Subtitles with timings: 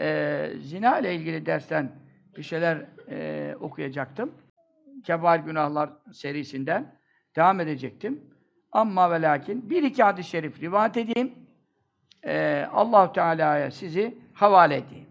[0.00, 1.92] e, zina ile ilgili dersten
[2.36, 4.32] bir şeyler e, okuyacaktım.
[5.04, 6.94] Kebair Günahlar serisinden
[7.36, 8.20] devam edecektim.
[8.72, 11.32] Ama ve lakin bir iki hadis-i şerif rivayet edeyim.
[12.24, 15.06] E, allah Teala'ya sizi havale edeyim.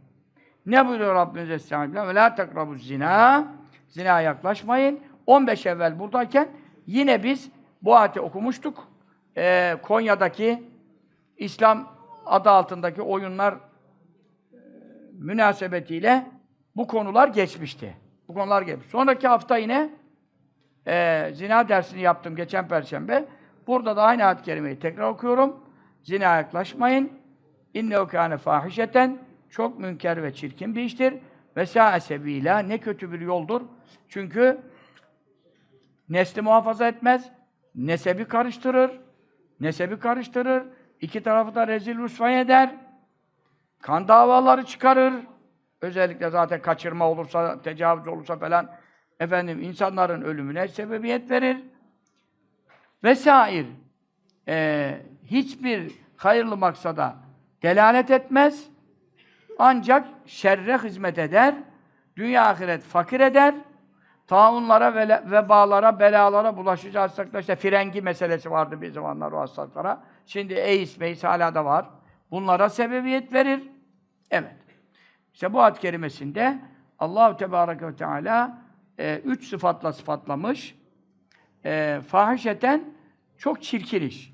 [0.66, 2.08] Ne buyuruyor Rabbimiz Estağfirullah?
[2.08, 3.48] Ve la takrabu zina.
[3.88, 5.00] Zina yaklaşmayın.
[5.26, 6.48] 15 evvel buradayken
[6.88, 7.52] yine biz
[7.82, 8.88] bu ayeti okumuştuk.
[9.38, 10.64] Ee, Konya'daki
[11.38, 11.88] İslam
[12.26, 13.58] adı altındaki oyunlar e,
[15.20, 16.28] münasebetiyle
[16.76, 17.98] bu konular geçmişti.
[18.27, 18.88] Bu konular geçmiş.
[18.88, 19.90] Sonraki hafta yine
[20.88, 23.26] e, zina dersini yaptım geçen perşembe.
[23.68, 25.60] Burada da aynı ayet-i kerimeyi tekrar okuyorum.
[26.04, 27.12] Zina yaklaşmayın.
[27.74, 29.18] İnnehu kâne fâhişeten
[29.50, 31.13] çok münker ve çirkin bir iştir.
[31.58, 33.62] Ve sâ'e sebîlâ ne kötü bir yoldur.
[34.08, 34.58] Çünkü
[36.10, 37.30] nesli muhafaza etmez,
[37.76, 38.91] nesebi karıştırır,
[39.60, 40.63] nesebi karıştırır,
[41.02, 42.76] iki tarafı da rezil rüsvay eder,
[43.82, 45.14] kan davaları çıkarır,
[45.82, 48.71] özellikle zaten kaçırma olursa, tecavüz olursa falan,
[49.20, 51.58] efendim insanların ölümüne sebebiyet verir.
[53.04, 53.66] Vesair.
[54.48, 57.16] Ee, hiçbir hayırlı maksada
[57.63, 58.68] delalet etmez.
[59.60, 61.55] Ancak şerre hizmet eder,
[62.16, 63.55] dünya ahiret fakir eder,
[64.28, 70.03] taunlara, ve vebalara, belalara bulaşıcı hastalıklar, işte frengi meselesi vardı bir zamanlar o hastalıklara.
[70.25, 71.86] Şimdi AIDS, meis hala da var.
[72.31, 73.69] Bunlara sebebiyet verir.
[74.31, 74.56] Evet.
[75.34, 76.59] İşte bu ad kerimesinde
[77.00, 78.62] Allahu Tebareke ve Teala
[78.97, 80.75] e, üç sıfatla sıfatlamış.
[81.66, 82.94] E, fahişeten
[83.38, 84.34] çok çirkin iş.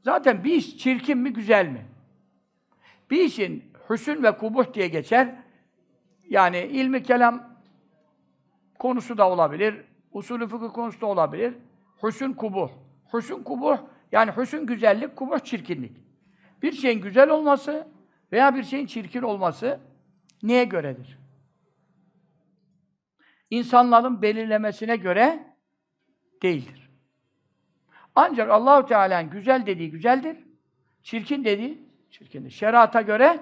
[0.00, 1.86] Zaten bir iş çirkin mi, güzel mi?
[3.10, 5.34] Bir işin hüsün ve kubuh diye geçer.
[6.28, 7.52] Yani ilmi kelam
[8.78, 11.54] konusu da olabilir, usulü fıkıh konusu da olabilir.
[12.02, 12.70] Hüsün kubuh.
[13.14, 13.78] Hüsün kubuh,
[14.12, 15.92] yani hüsün güzellik, kubuh çirkinlik.
[16.62, 17.88] Bir şeyin güzel olması
[18.32, 19.80] veya bir şeyin çirkin olması
[20.42, 21.18] neye göredir?
[23.50, 25.54] İnsanların belirlemesine göre
[26.42, 26.90] değildir.
[28.14, 30.36] Ancak Allahu Teala'nın güzel dediği güzeldir,
[31.02, 32.50] çirkin dediği çirkindir.
[32.50, 33.40] Şerata göre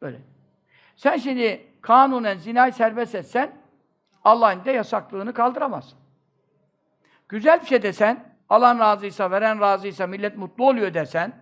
[0.00, 0.20] öyle.
[0.96, 3.52] Sen şimdi kanunen zinayı serbest etsen
[4.24, 5.98] Allah'ın da yasaklığını kaldıramazsın.
[7.28, 11.41] Güzel bir şey desen, alan razıysa, veren razıysa, millet mutlu oluyor desen,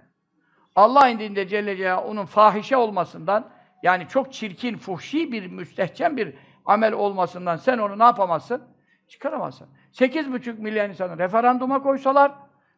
[0.77, 3.51] Allah indinde Celle Celaluhu onun fahişe olmasından,
[3.83, 6.35] yani çok çirkin, fuhşi bir, müstehcen bir
[6.67, 8.63] amel olmasından sen onu ne yapamazsın?
[9.09, 9.69] Çıkaramazsın.
[9.93, 12.33] 8,5 milyon insanı referanduma koysalar,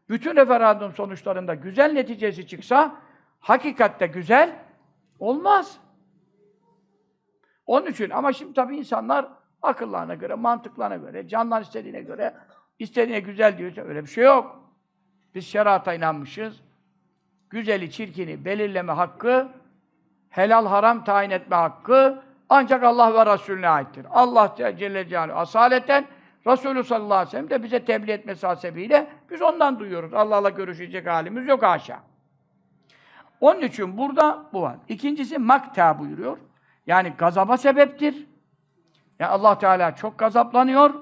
[0.08, 2.97] bütün referandum sonuçlarında güzel neticesi çıksa,
[3.41, 4.56] hakikatte güzel
[5.19, 5.78] olmaz.
[7.66, 9.28] Onun için ama şimdi tabii insanlar
[9.62, 12.34] akıllarına göre, mantıklarına göre, canlar istediğine göre,
[12.78, 14.72] istediğine güzel diyorsa öyle bir şey yok.
[15.34, 16.60] Biz şerata inanmışız.
[17.52, 19.48] Güzeli, çirkini belirleme hakkı,
[20.30, 24.06] helal haram tayin etme hakkı ancak Allah ve Resulüne aittir.
[24.10, 26.04] Allah Celle Celaluhu asaleten
[26.46, 30.14] Resulü sallallahu aleyhi ve sellem de bize tebliğ etmesi hasebiyle biz ondan duyuyoruz.
[30.14, 32.00] Allah'la görüşecek halimiz yok haşa.
[33.41, 34.76] Onun için burada bu var.
[34.88, 36.38] İkincisi makta buyuruyor.
[36.86, 38.26] Yani gazaba sebeptir.
[39.18, 40.94] Yani Allah Teala çok gazaplanıyor.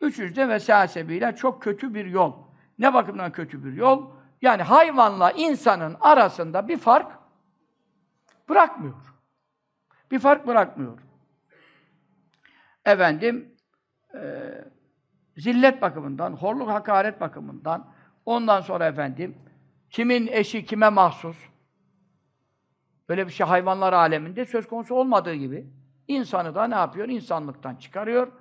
[0.00, 2.32] Üçüncü de vesasebiyle çok kötü bir yol.
[2.78, 4.17] Ne bakımdan kötü bir yol?
[4.42, 7.12] Yani hayvanla insanın arasında bir fark
[8.48, 9.14] bırakmıyor.
[10.10, 10.98] Bir fark bırakmıyor.
[12.84, 13.56] Efendim,
[14.14, 14.20] e,
[15.36, 17.92] zillet bakımından, horluk hakaret bakımından,
[18.26, 19.38] ondan sonra efendim,
[19.90, 21.36] kimin eşi kime mahsus,
[23.08, 25.66] böyle bir şey hayvanlar aleminde söz konusu olmadığı gibi,
[26.08, 27.08] insanı da ne yapıyor?
[27.08, 28.32] İnsanlıktan çıkarıyor.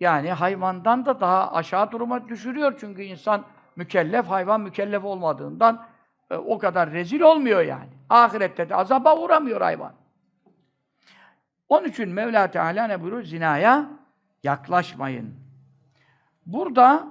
[0.00, 2.76] Yani hayvandan da daha aşağı duruma düşürüyor.
[2.80, 3.44] Çünkü insan
[3.76, 5.86] mükellef, hayvan mükellef olmadığından
[6.30, 7.90] e, o kadar rezil olmuyor yani.
[8.08, 9.92] Ahirette de azaba uğramıyor hayvan.
[11.68, 13.22] Onun için Mevla Teala ne buyuruyor?
[13.22, 13.88] Zinaya
[14.42, 15.34] yaklaşmayın.
[16.46, 17.08] Burada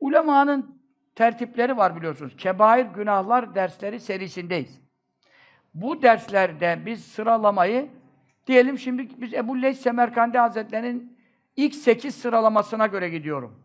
[0.00, 0.82] ulemanın
[1.14, 2.36] tertipleri var biliyorsunuz.
[2.36, 4.80] Kebair günahlar dersleri serisindeyiz.
[5.74, 7.90] Bu derslerde biz sıralamayı
[8.46, 11.18] diyelim şimdi biz Ebu Leys Semerkandi Hazretleri'nin
[11.56, 13.61] ilk sekiz sıralamasına göre gidiyorum.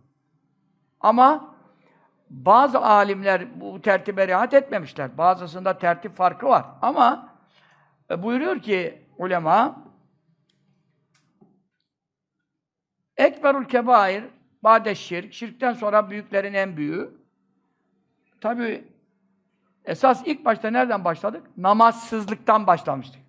[1.02, 1.56] Ama
[2.30, 5.18] bazı alimler bu tertibe riayet etmemişler.
[5.18, 6.66] Bazısında tertip farkı var.
[6.82, 7.34] Ama
[8.12, 9.88] e, buyuruyor ki ulema
[13.18, 14.24] Ekberul kebair
[14.64, 17.18] bade şirk, şirkten sonra büyüklerin en büyüğü.
[18.42, 18.88] Tabi
[19.86, 21.48] esas ilk başta nereden başladık?
[21.58, 23.22] Namazsızlıktan başlamıştık.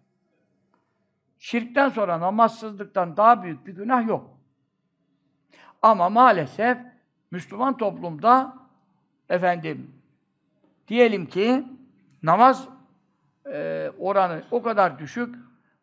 [1.38, 4.38] Şirkten sonra namazsızlıktan daha büyük bir günah yok.
[5.82, 6.78] Ama maalesef
[7.30, 8.56] Müslüman toplumda
[9.28, 9.94] efendim
[10.88, 11.64] diyelim ki
[12.22, 12.68] namaz
[13.46, 15.34] e, oranı o kadar düşük.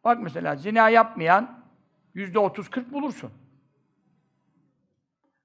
[0.03, 1.63] Bak mesela zina yapmayan
[2.13, 3.31] yüzde otuz kırk bulursun.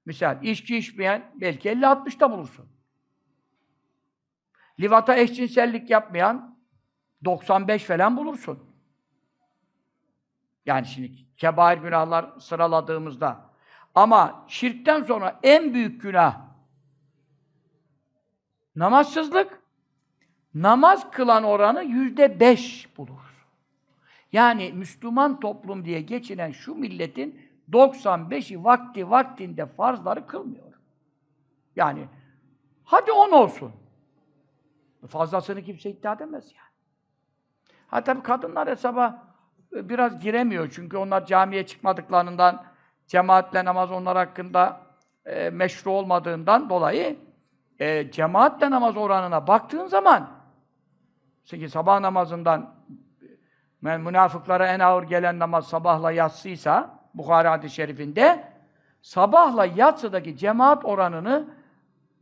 [0.05, 2.65] Misal içki içmeyen belki 50-60'da bulursun.
[4.79, 6.57] Livata eşcinsellik yapmayan
[7.25, 8.71] 95 falan bulursun.
[10.65, 13.50] Yani şimdi kebair günahlar sıraladığımızda.
[13.95, 16.41] Ama şirkten sonra en büyük günah
[18.75, 19.61] namazsızlık.
[20.53, 23.47] Namaz kılan oranı yüzde beş bulur.
[24.31, 27.41] Yani Müslüman toplum diye geçinen şu milletin
[27.71, 30.73] 95'i vakti vaktinde farzları kılmıyor.
[31.75, 32.07] Yani
[32.83, 33.71] hadi 10 olsun.
[35.07, 36.71] Fazlasını kimse iddia edemez yani.
[37.87, 39.27] Ha tabii kadınlar hesaba
[39.71, 42.70] biraz giremiyor çünkü onlar camiye çıkmadıklarından
[43.11, 44.81] cemaatle namaz onlar hakkında
[45.25, 47.17] e, meşru olmadığından dolayı
[47.79, 50.29] e, cemaatle namaz oranına baktığın zaman
[51.45, 52.75] çünkü sabah namazından
[53.85, 58.43] e, münafıklara en ağır gelen namaz sabahla yatsıysa Bukhari hadis-i şerifinde
[59.01, 61.47] sabahla yatsıdaki cemaat oranını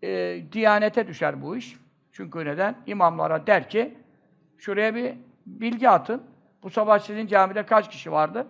[0.04, 1.78] e, diyanete düşer bu iş.
[2.12, 2.76] Çünkü neden?
[2.86, 3.98] İmamlara der ki
[4.58, 5.16] şuraya bir
[5.46, 6.24] bilgi atın.
[6.64, 8.48] Bu sabah sizin camide kaç kişi vardı?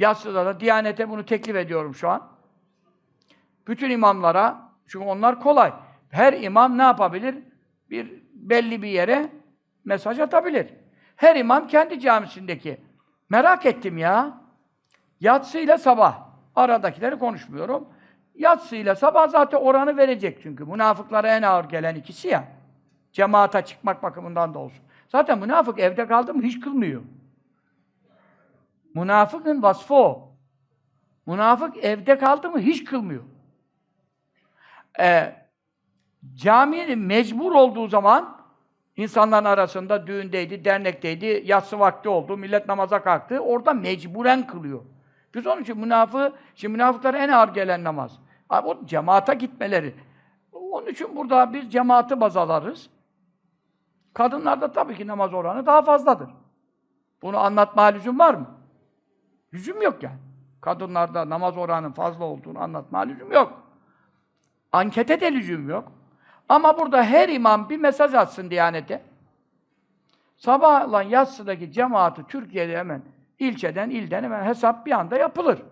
[0.00, 2.28] Yatsıda da Diyanete bunu teklif ediyorum şu an.
[3.66, 5.72] Bütün imamlara, çünkü onlar kolay.
[6.10, 7.34] Her imam ne yapabilir?
[7.90, 9.32] Bir belli bir yere
[9.84, 10.66] mesaj atabilir.
[11.16, 12.80] Her imam kendi camisindeki.
[13.28, 14.40] Merak ettim ya.
[15.20, 16.28] Yatsıyla sabah.
[16.56, 17.88] Aradakileri konuşmuyorum.
[18.34, 20.64] Yatsıyla sabah zaten oranı verecek çünkü.
[20.64, 22.44] Münafıklara en ağır gelen ikisi ya.
[23.12, 24.82] Cemaata çıkmak bakımından da olsun.
[25.08, 27.02] Zaten münafık evde kaldı mı hiç kılmıyor.
[28.94, 30.30] Münafıkın vasfı o.
[31.26, 33.22] Münafık evde kaldı mı hiç kılmıyor.
[35.00, 35.36] Ee,
[36.34, 38.36] caminin mecbur olduğu zaman
[38.96, 43.38] insanların arasında düğündeydi, dernekteydi, yatsı vakti oldu, millet namaza kalktı.
[43.38, 44.80] Orada mecburen kılıyor.
[45.34, 48.18] Biz onun için münafığı, şimdi münafıklara en ağır gelen namaz.
[48.50, 49.94] Abi, o cemaata gitmeleri.
[50.52, 52.90] Onun için burada biz cemaati baz alırız.
[54.14, 56.30] Kadınlarda tabii ki namaz oranı daha fazladır.
[57.22, 58.59] Bunu anlatma lüzum var mı?
[59.54, 60.18] Lüzum yok yani.
[60.60, 63.62] Kadınlarda namaz oranının fazla olduğunu anlatma lüzum yok.
[64.72, 65.92] Ankete de lüzum yok.
[66.48, 69.02] Ama burada her imam bir mesaj atsın Diyanet'e.
[70.36, 73.02] Sabahla yatsıdaki cemaati Türkiye'de hemen
[73.38, 75.62] ilçeden, ilden hemen hesap bir anda yapılır.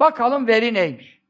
[0.00, 1.22] Bakalım veri neymiş?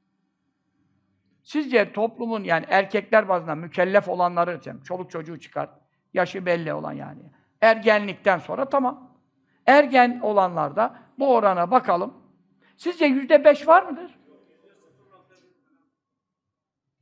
[1.43, 5.71] Sizce toplumun yani erkekler bazında mükellef olanları, çoluk çocuğu çıkar,
[6.15, 7.21] yaşı belli olan yani.
[7.61, 9.14] Ergenlikten sonra tamam.
[9.67, 12.15] Ergen olanlarda bu orana bakalım.
[12.77, 14.19] Sizce yüzde beş var mıdır?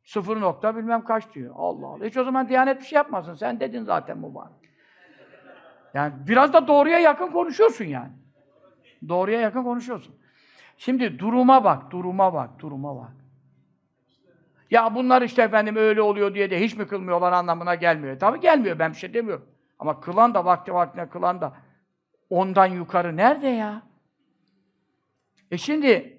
[0.05, 1.55] Sıfır nokta bilmem kaç diyor.
[1.57, 2.07] Allah Allah.
[2.07, 3.35] Hiç o zaman Diyanet bir şey yapmasın.
[3.35, 4.49] Sen dedin zaten bu var.
[5.95, 8.13] Yani biraz da doğruya yakın konuşuyorsun yani.
[9.09, 10.15] Doğruya yakın konuşuyorsun.
[10.77, 13.13] Şimdi duruma bak, duruma bak, duruma bak.
[14.71, 18.19] Ya bunlar işte efendim öyle oluyor diye de hiç mi kılmıyorlar anlamına gelmiyor.
[18.19, 19.47] Tabii gelmiyor, ben bir şey demiyorum.
[19.79, 21.53] Ama kılan da vakti vaktine kılan da
[22.33, 23.83] ondan yukarı nerede ya?
[25.51, 26.19] E şimdi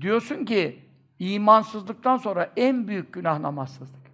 [0.00, 0.88] diyorsun ki
[1.18, 4.04] imansızlıktan sonra en büyük günah namazsızlık.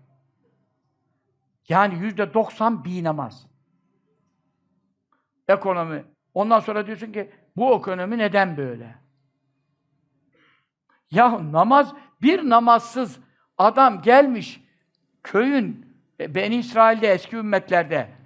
[1.69, 3.47] Yani yüzde doksan bir namaz.
[5.49, 6.05] Ekonomi.
[6.35, 8.95] Ondan sonra diyorsun ki bu ekonomi neden böyle?
[11.11, 13.19] Ya namaz, bir namazsız
[13.59, 14.65] adam gelmiş
[15.23, 18.20] köyün, e, Beni İsrail'de eski ümmetlerde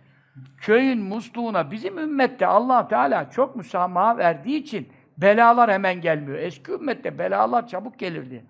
[0.56, 4.88] köyün musluğuna bizim ümmette Allah Teala çok müsamaha verdiği için
[5.18, 6.38] belalar hemen gelmiyor.
[6.38, 8.44] Eski ümmette belalar çabuk gelirdi.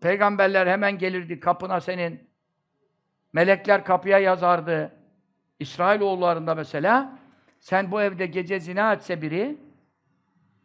[0.00, 2.30] Peygamberler hemen gelirdi kapına senin.
[3.32, 4.92] Melekler kapıya yazardı.
[5.58, 7.18] İsrailoğullarında mesela
[7.60, 9.56] sen bu evde gece zina etse biri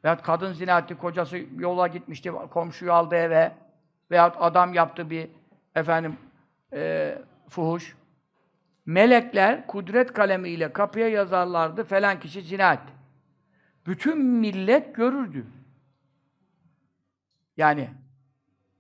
[0.04, 3.52] veyahut kadın zina etti, kocası yola gitmişti, komşuyu aldı eve
[4.12, 5.30] veyahut adam yaptı bir
[5.76, 6.18] efendim
[6.74, 7.16] e,
[7.50, 7.99] fuhuş.
[8.89, 12.93] Melekler kudret kalemiyle kapıya yazarlardı falan kişi zina etti.
[13.86, 15.46] Bütün millet görürdü.
[17.58, 17.89] Yani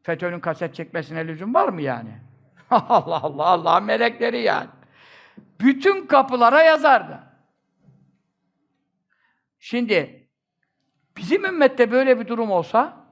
[0.03, 2.19] FETÖ'nün kaset çekmesine lüzum var mı yani?
[2.69, 4.69] Allah Allah Allah melekleri yani.
[5.59, 7.19] Bütün kapılara yazardı.
[9.59, 10.27] Şimdi
[11.17, 13.05] bizim ümmette böyle bir durum olsa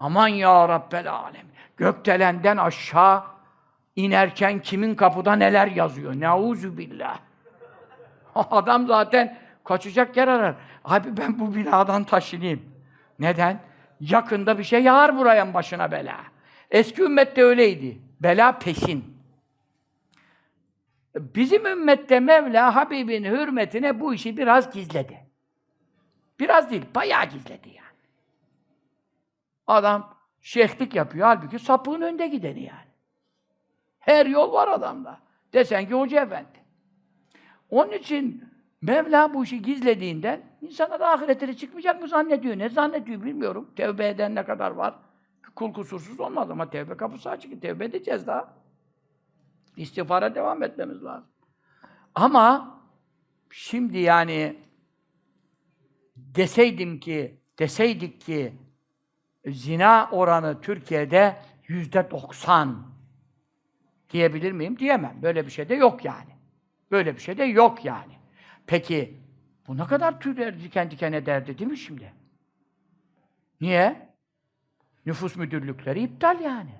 [0.00, 1.46] aman ya Rabbel alem
[1.76, 3.37] gökdelenden aşağı
[3.98, 6.20] inerken kimin kapıda neler yazıyor.
[6.20, 7.18] Nauzu billah.
[8.34, 10.54] Adam zaten kaçacak yer arar.
[10.84, 12.62] Abi ben bu binadan taşınayım.
[13.18, 13.60] Neden?
[14.00, 16.16] Yakında bir şey yağar buraya başına bela.
[16.70, 17.98] Eski ümmette öyleydi.
[18.20, 19.18] Bela peşin.
[21.16, 25.18] Bizim ümmette Mevla Habibin hürmetine bu işi biraz gizledi.
[26.40, 27.98] Biraz değil, bayağı gizledi yani.
[29.66, 32.87] Adam şeyhlik yapıyor, halbuki sapığın önde gideni yani.
[34.08, 35.18] Her yol var adamda.
[35.52, 36.58] Desen ki hoca efendi.
[37.70, 38.44] Onun için
[38.82, 42.58] Mevla bu işi gizlediğinden insana da ahiretleri çıkmayacak mı zannediyor?
[42.58, 43.70] Ne zannediyor bilmiyorum.
[43.76, 44.94] Tevbe eden ne kadar var?
[45.54, 47.62] Kul kusursuz olmaz ama tevbe kapısı açık.
[47.62, 48.54] Tevbe edeceğiz daha.
[49.76, 51.28] İstiğfara devam etmemiz lazım.
[52.14, 52.78] Ama
[53.50, 54.56] şimdi yani
[56.16, 58.54] deseydim ki, deseydik ki
[59.46, 61.36] zina oranı Türkiye'de
[61.66, 62.97] yüzde doksan
[64.10, 64.78] diyebilir miyim?
[64.78, 65.18] Diyemem.
[65.22, 66.30] Böyle bir şey de yok yani.
[66.90, 68.12] Böyle bir şey de yok yani.
[68.66, 69.14] Peki
[69.68, 72.12] bu ne kadar tüyler diken diken ederdi değil mi şimdi?
[73.60, 74.08] Niye?
[75.06, 76.70] Nüfus müdürlükleri iptal yani.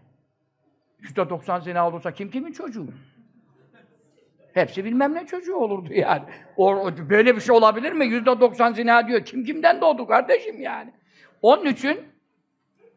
[1.00, 2.86] Yüzde doksan zina olursa kim kimin çocuğu?
[4.54, 6.22] Hepsi bilmem ne çocuğu olurdu yani.
[6.56, 8.06] O, böyle bir şey olabilir mi?
[8.06, 9.24] Yüzde doksan zina diyor.
[9.24, 10.92] Kim kimden doğdu kardeşim yani?
[11.42, 12.00] Onun için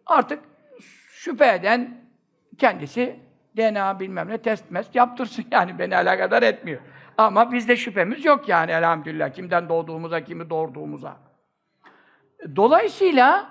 [0.06, 0.44] artık
[1.12, 2.02] şüphe eden
[2.58, 3.20] kendisi
[3.58, 6.82] DNA bilmem ne test mest yaptırsın yani beni alakadar etmiyor.
[7.18, 9.34] Ama bizde şüphemiz yok yani elhamdülillah.
[9.34, 11.18] Kimden doğduğumuza, kimi doğurduğumuza.
[12.56, 13.50] Dolayısıyla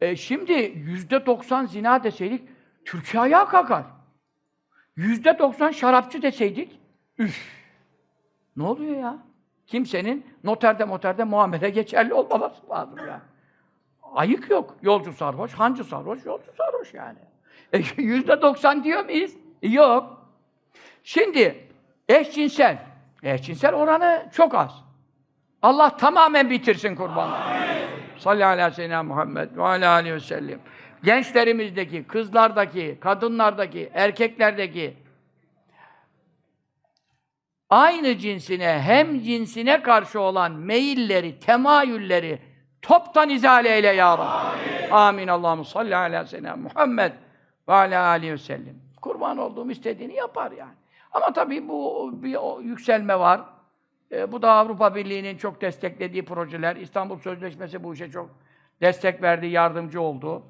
[0.00, 2.48] e, şimdi yüzde doksan zina deseydik
[2.84, 3.84] Türkiye ayağa kalkar.
[4.96, 6.80] Yüzde doksan şarapçı deseydik
[7.18, 7.62] üf.
[8.56, 9.18] Ne oluyor ya?
[9.66, 13.22] Kimsenin noterde moterde muamele geçerli olmaması lazım yani.
[14.14, 14.76] Ayık yok.
[14.82, 17.18] Yolcu sarhoş, hancı sarhoş, yolcu sarhoş yani.
[17.72, 19.32] E, Yüzde doksan diyor muyuz?
[19.62, 20.26] Yok.
[21.04, 21.68] Şimdi
[22.08, 22.78] eşcinsel.
[23.22, 24.84] Eşcinsel oranı çok az.
[25.62, 27.42] Allah tamamen bitirsin kurbanlar.
[28.18, 30.58] Sallallahu aleyhi ve sellem Muhammed ve aleyhi aleyhi ve sellem.
[31.04, 34.96] Gençlerimizdeki, kızlardaki, kadınlardaki, erkeklerdeki
[37.70, 42.38] aynı cinsine, hem cinsine karşı olan meyilleri, temayülleri
[42.82, 44.92] toptan izale eyle ya Rabbi.
[44.92, 45.28] Amin.
[45.28, 47.12] Allahu salli ala seyyidina Muhammed
[47.68, 48.74] ve ala aleyhi ve sellem.
[49.02, 50.74] Kurban olduğum istediğini yapar yani.
[51.12, 53.40] Ama tabii bu bir yükselme var.
[54.12, 56.76] E, bu da Avrupa Birliği'nin çok desteklediği projeler.
[56.76, 58.30] İstanbul Sözleşmesi bu işe çok
[58.80, 60.42] destek verdi, yardımcı oldu.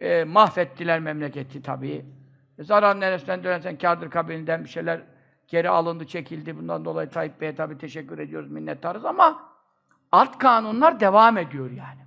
[0.00, 2.04] E, mahvettiler memleketi tabii.
[2.58, 5.00] E, zarar neresinden dönersen kârdır kabilinden bir şeyler
[5.48, 6.58] geri alındı, çekildi.
[6.58, 9.42] Bundan dolayı Tayyip Bey'e tabii teşekkür ediyoruz, minnettarız ama
[10.12, 12.06] alt kanunlar devam ediyor yani.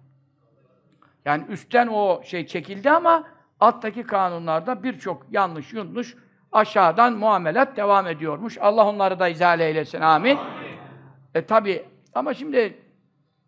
[1.26, 3.24] Yani üstten o şey çekildi ama
[3.60, 6.16] alttaki kanunlarda birçok yanlış, yanlış
[6.52, 8.58] aşağıdan muamelat devam ediyormuş.
[8.58, 10.02] Allah onları da izale eylesin.
[10.02, 10.38] Amin.
[11.36, 12.78] E tabi ama şimdi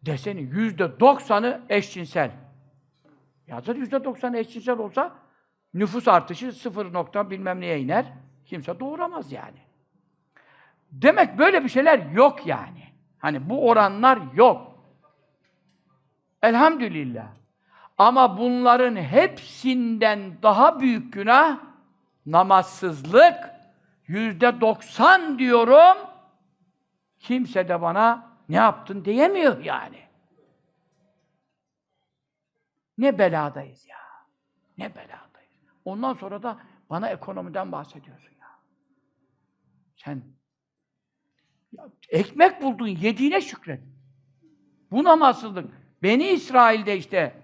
[0.06, 2.32] deseni yüzde doksanı eşcinsel.
[3.48, 5.16] Ya zaten yüzde doksanı eşcinsel olsa
[5.74, 8.06] nüfus artışı sıfır nokta bilmem neye iner.
[8.46, 9.60] Kimse doğuramaz yani.
[10.92, 12.84] Demek böyle bir şeyler yok yani.
[13.20, 14.72] Hani bu oranlar yok.
[16.44, 17.41] Elhamdülillah.
[18.02, 21.60] Ama bunların hepsinden daha büyük günah
[22.26, 23.36] namazsızlık.
[24.08, 25.98] Yüzde doksan diyorum.
[27.20, 30.00] Kimse de bana ne yaptın diyemiyor yani.
[32.98, 33.98] Ne beladayız ya.
[34.78, 35.52] Ne beladayız.
[35.86, 36.58] Ondan sonra da
[36.90, 38.48] bana ekonomiden bahsediyorsun ya.
[39.96, 40.22] Sen
[41.72, 43.82] ya, ekmek buldun, yediğine şükret.
[44.92, 45.70] Bu namazsızlık.
[46.04, 47.42] Beni İsrail'de işte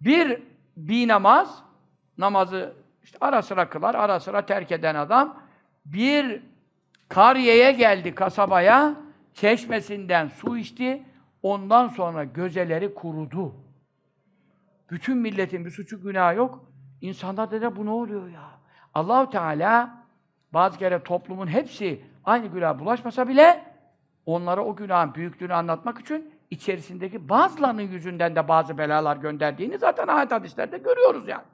[0.00, 0.42] bir
[0.76, 1.62] bir namaz,
[2.18, 5.42] namazı işte ara sıra kılar, ara sıra terk eden adam
[5.86, 6.42] bir
[7.08, 8.94] kariyeye geldi kasabaya,
[9.34, 11.02] çeşmesinden su içti,
[11.42, 13.54] ondan sonra gözeleri kurudu.
[14.90, 16.64] Bütün milletin bir suçu günahı yok.
[17.00, 18.50] İnsanlar dedi bu ne oluyor ya?
[18.94, 20.04] Allahu Teala
[20.52, 23.64] bazı kere toplumun hepsi aynı günah bulaşmasa bile
[24.26, 30.32] onlara o günahın büyüklüğünü anlatmak için içerisindeki bazılarının yüzünden de bazı belalar gönderdiğini zaten ayet
[30.32, 31.44] hadislerde görüyoruz yani.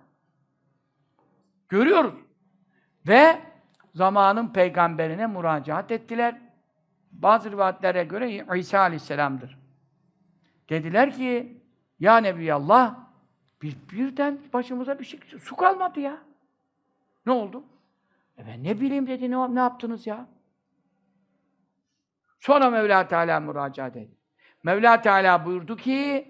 [1.69, 2.15] Görüyoruz.
[3.09, 3.41] Ve
[3.95, 6.41] zamanın peygamberine müracaat ettiler.
[7.13, 9.59] Bazı rivayetlere göre İsa Aleyhisselam'dır.
[10.69, 11.63] Dediler ki,
[12.01, 12.97] Ya Nebiyallah,
[13.63, 16.19] bir, birden başımıza bir şey, su kalmadı ya.
[17.27, 17.65] Ne oldu?
[18.39, 20.27] E ben ne bileyim dedi, ne, ne yaptınız ya?
[22.41, 24.17] Sonra Mevla Teala müracaat etti.
[24.67, 26.29] Mevla Teala buyurdu ki,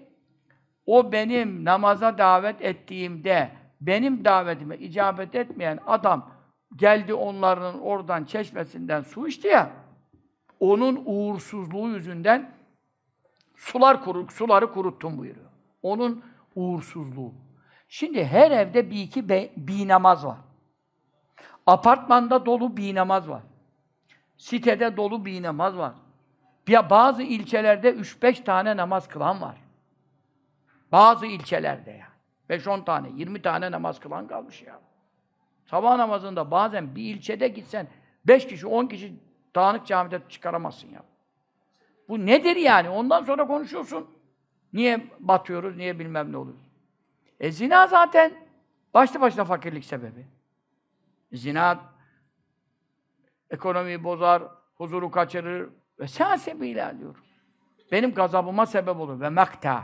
[0.85, 3.51] o benim namaza davet ettiğimde,
[3.81, 6.29] benim davetime icabet etmeyen adam
[6.75, 9.71] geldi onların oradan çeşmesinden su içti ya,
[10.59, 12.51] onun uğursuzluğu yüzünden
[13.55, 15.49] sular kuru, suları kuruttum buyuruyor.
[15.81, 16.23] Onun
[16.55, 17.33] uğursuzluğu.
[17.87, 20.37] Şimdi her evde bir iki be, bir namaz var.
[21.65, 23.43] Apartmanda dolu bir namaz var.
[24.37, 25.93] sitede dolu bir namaz var.
[26.67, 29.57] Ya bazı ilçelerde 3-5 tane namaz kılan var.
[30.91, 32.61] Bazı ilçelerde yani.
[32.61, 34.79] 5-10 tane, 20 tane namaz kılan kalmış ya.
[35.65, 37.87] Sabah namazında bazen bir ilçede gitsen
[38.27, 39.13] 5 kişi, 10 kişi
[39.55, 41.03] dağınık camide çıkaramazsın ya.
[42.09, 42.89] Bu nedir yani?
[42.89, 44.07] Ondan sonra konuşuyorsun.
[44.73, 46.57] Niye batıyoruz, niye bilmem ne oluyor.
[47.39, 48.31] E zina zaten
[48.93, 50.25] başlı başına fakirlik sebebi.
[51.33, 51.79] Zina
[53.49, 54.43] ekonomiyi bozar,
[54.75, 55.69] huzuru kaçırır
[55.99, 57.15] ve sebebiyle diyor.
[57.91, 59.83] Benim gazabıma sebep olur ve makta.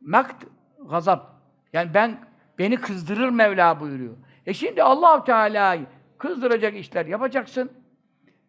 [0.00, 0.44] Makt
[0.90, 1.34] gazap.
[1.72, 2.18] Yani ben
[2.58, 4.16] beni kızdırır Mevla buyuruyor.
[4.46, 5.86] E şimdi Allahu Teala'yı
[6.18, 7.72] kızdıracak işler yapacaksın.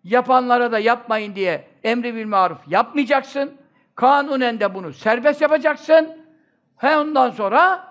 [0.04, 3.58] Yapanlara da yapmayın diye emri bil maruf yapmayacaksın.
[3.96, 6.18] Kanunen de bunu serbest yapacaksın.
[6.78, 7.88] He ondan sonra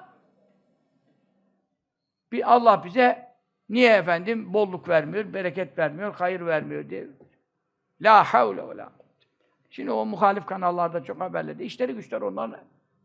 [2.32, 3.34] bir Allah bize
[3.68, 7.06] niye efendim bolluk vermiyor, bereket vermiyor, hayır vermiyor diye.
[8.00, 8.92] La havle ve la
[9.70, 11.62] Şimdi o muhalif kanallarda çok haberledi.
[11.64, 12.60] İşleri güçler onların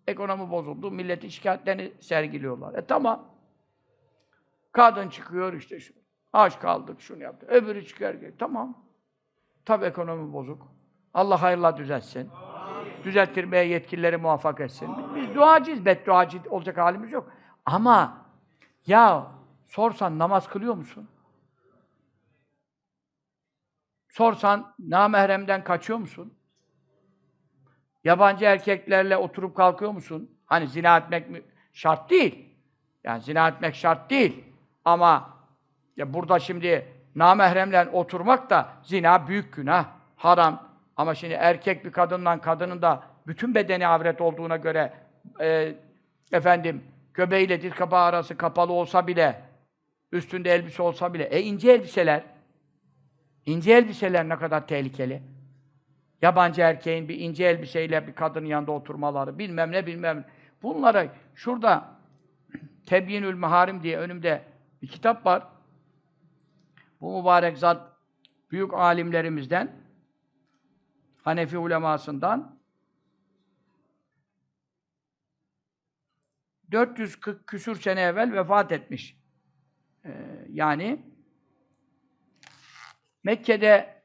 [0.08, 0.92] ekonomi bozuldu.
[0.92, 2.74] Milletin şikayetlerini sergiliyorlar.
[2.74, 3.26] E tamam.
[4.72, 5.94] Kadın çıkıyor işte şu.
[6.34, 7.46] Aç kaldık, şunu yaptı.
[7.46, 8.34] Öbürü çıkar geliyor.
[8.40, 8.78] Tamam.
[9.66, 10.68] Tabi ekonomi bozuk.
[11.14, 12.30] Allah hayırla düzeltsin.
[12.30, 12.92] Amin.
[13.04, 14.90] Düzelttirmeye yetkilileri muvaffak etsin.
[15.16, 17.32] Biz duacıyız, bedduacı olacak halimiz yok.
[17.66, 18.18] Ama
[18.88, 19.28] ya
[19.68, 21.10] sorsan namaz kılıyor musun?
[24.10, 26.34] Sorsan namahremden kaçıyor musun?
[28.04, 30.32] Yabancı erkeklerle oturup kalkıyor musun?
[30.46, 31.42] Hani zina etmek mi?
[31.74, 32.46] şart değil.
[33.04, 34.44] Yani zina etmek şart değil.
[34.86, 35.38] Ama
[35.98, 39.86] ya burada şimdi namahremle oturmak da zina büyük günah,
[40.16, 40.70] haram.
[40.96, 44.94] Ama şimdi erkek bir kadından, kadının da bütün bedeni avret olduğuna göre
[45.42, 45.76] e,
[46.32, 49.42] efendim göbeğiyle diz kapağı arası kapalı olsa bile,
[50.12, 52.24] üstünde elbise olsa bile, e ince elbiseler,
[53.46, 55.24] ince elbiseler ne kadar tehlikeli.
[56.22, 60.26] Yabancı erkeğin bir ince elbiseyle bir kadının yanında oturmaları, bilmem ne bilmem ne.
[60.62, 62.00] Bunlara şurada
[62.86, 64.46] Tebyinül Meharim diye önümde
[64.82, 65.48] bir kitap var.
[67.02, 67.98] Bu mübarek zat
[68.52, 69.76] büyük alimlerimizden
[71.24, 72.60] Hanefi ulemasından
[76.72, 79.20] 440 küsür sene evvel vefat etmiş.
[80.06, 81.04] Ee, yani
[83.24, 84.02] Mekke'de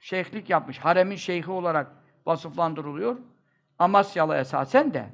[0.00, 0.78] şeyhlik yapmış.
[0.78, 1.86] Haremin şeyhi olarak
[2.26, 3.16] vasıflandırılıyor.
[3.78, 5.06] Amasyalı esasen de.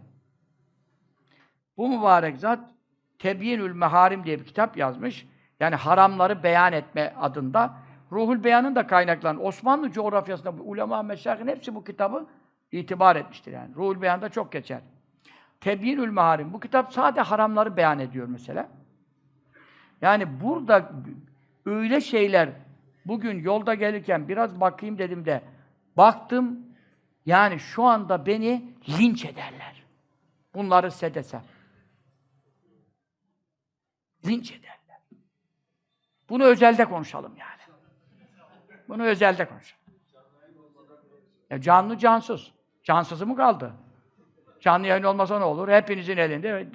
[1.76, 2.70] Bu mübarek zat
[3.18, 5.26] Tebyinül Meharim diye bir kitap yazmış.
[5.60, 7.76] Yani haramları beyan etme adında.
[8.12, 12.26] Ruhul Beyan'ın da kaynaklarını Osmanlı coğrafyasında ulema meşayihin hepsi bu kitabı
[12.72, 13.74] itibar etmiştir yani.
[13.74, 14.80] Ruhul Beyan'da çok geçer.
[15.60, 16.52] Tebyinül Meharim.
[16.52, 18.68] Bu kitap sadece haramları beyan ediyor mesela.
[20.02, 20.92] Yani burada
[21.66, 22.48] öyle şeyler
[23.04, 25.42] bugün yolda gelirken biraz bakayım dedim de
[25.96, 26.66] baktım
[27.26, 29.84] yani şu anda beni linç ederler.
[30.54, 31.42] Bunları sedesem.
[34.26, 35.00] Linç ederler.
[36.28, 37.60] Bunu özelde konuşalım yani.
[38.88, 39.80] Bunu özelde konuşalım.
[41.50, 42.52] Ya canlı cansız.
[42.82, 43.72] Cansızı mı kaldı?
[44.60, 45.68] Canlı yayın olmasa ne olur?
[45.68, 46.66] Hepinizin elinde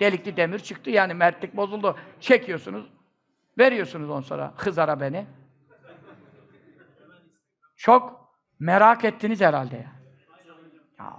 [0.00, 1.96] delikli demir çıktı yani mertlik bozuldu.
[2.20, 2.86] Çekiyorsunuz,
[3.58, 5.26] veriyorsunuz on sonra Hızar'a beni.
[7.76, 9.92] Çok merak ettiniz herhalde ya.
[10.98, 11.12] ya.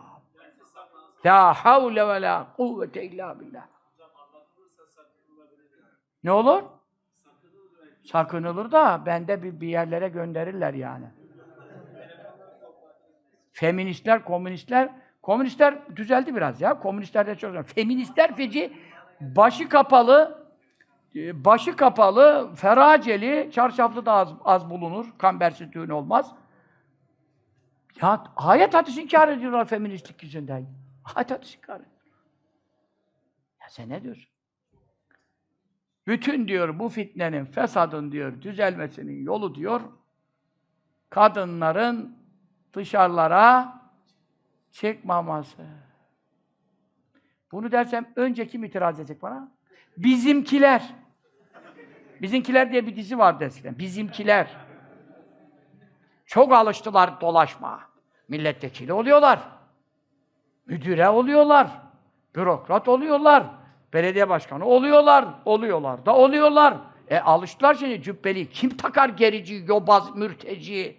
[1.26, 3.68] La havle ve la kuvvete illa billah.
[6.24, 6.64] Ne olur?
[8.04, 11.06] Sakınılır da bende bir, bir yerlere gönderirler yani.
[13.52, 14.90] Feministler, komünistler,
[15.22, 16.80] komünistler düzeldi biraz ya.
[16.80, 18.74] Komünistler de çok Feministler feci,
[19.22, 20.48] başı kapalı,
[21.16, 25.06] e, başı kapalı, feraceli, çarşaflı da az, az bulunur.
[25.18, 26.36] Kambersiz düğün olmaz.
[28.02, 30.66] Ya ayet hadis inkar ediyorlar feministlik yüzünden.
[31.16, 31.80] Ayet hadis inkar.
[33.62, 34.30] Ya sen ne diyorsun?
[36.08, 39.82] Bütün diyor bu fitnenin, fesadın diyor, düzelmesinin yolu diyor,
[41.10, 42.18] kadınların
[42.74, 43.82] dışarılara
[44.72, 45.66] çıkmaması.
[47.52, 49.52] Bunu dersem önce kim itiraz edecek bana?
[49.98, 50.94] Bizimkiler.
[52.22, 53.80] Bizimkiler diye bir dizi vardı eskiden.
[53.80, 54.58] Bizimkiler.
[56.26, 57.87] Çok alıştılar dolaşma.
[58.28, 59.40] Milletvekili oluyorlar.
[60.66, 61.68] Müdüre oluyorlar.
[62.36, 63.44] Bürokrat oluyorlar.
[63.94, 65.26] Belediye başkanı oluyorlar.
[65.46, 66.74] Oluyorlar da oluyorlar.
[67.08, 68.50] E alıştılar şimdi cübbeli.
[68.50, 70.98] Kim takar gerici, yobaz, mürteci?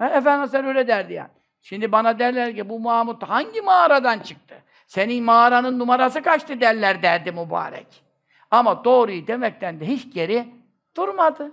[0.00, 1.30] E, Efendimiz öyle derdi yani.
[1.62, 4.54] Şimdi bana derler ki bu Mahmut hangi mağaradan çıktı?
[4.86, 8.04] Senin mağaranın numarası kaçtı derler derdi mübarek.
[8.50, 10.48] Ama doğruyu demekten de hiç geri
[10.96, 11.52] durmadı.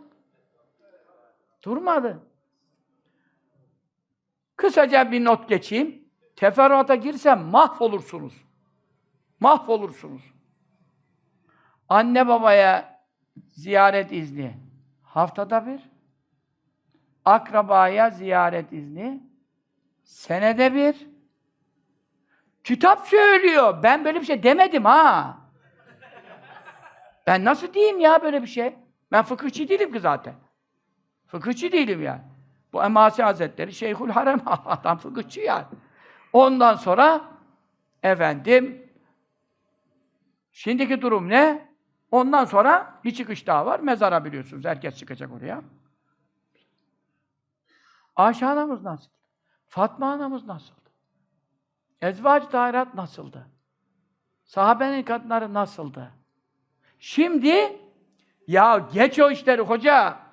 [1.63, 2.19] Durmadı.
[4.57, 6.07] Kısaca bir not geçeyim.
[6.35, 8.33] Teferruata girsem mahvolursunuz.
[9.39, 10.21] Mahvolursunuz.
[11.89, 12.99] Anne babaya
[13.51, 14.57] ziyaret izni
[15.03, 15.89] haftada bir.
[17.25, 19.23] Akrabaya ziyaret izni
[20.03, 21.07] senede bir.
[22.63, 23.83] Kitap söylüyor.
[23.83, 25.37] Ben böyle bir şey demedim ha.
[27.27, 28.75] Ben nasıl diyeyim ya böyle bir şey?
[29.11, 30.35] Ben fıkıhçı değilim ki zaten.
[31.27, 32.21] Fıkıhçı değilim yani.
[32.77, 35.65] Bu Emasi Hazretleri Şeyhül Harem adam fıkıhçı yani.
[36.33, 37.21] Ondan sonra
[38.03, 38.91] efendim
[40.51, 41.69] şimdiki durum ne?
[42.11, 43.79] Ondan sonra bir çıkış daha var.
[43.79, 44.65] Mezara biliyorsunuz.
[44.65, 45.61] Herkes çıkacak oraya.
[48.15, 49.11] Ayşe anamız nasıl?
[49.67, 50.89] Fatma anamız nasıldı?
[52.01, 53.47] Ezvac Tahirat nasıldı?
[54.43, 56.11] Sahabenin kadınları nasıldı?
[56.99, 57.81] Şimdi
[58.47, 60.26] ya geç o işleri hoca.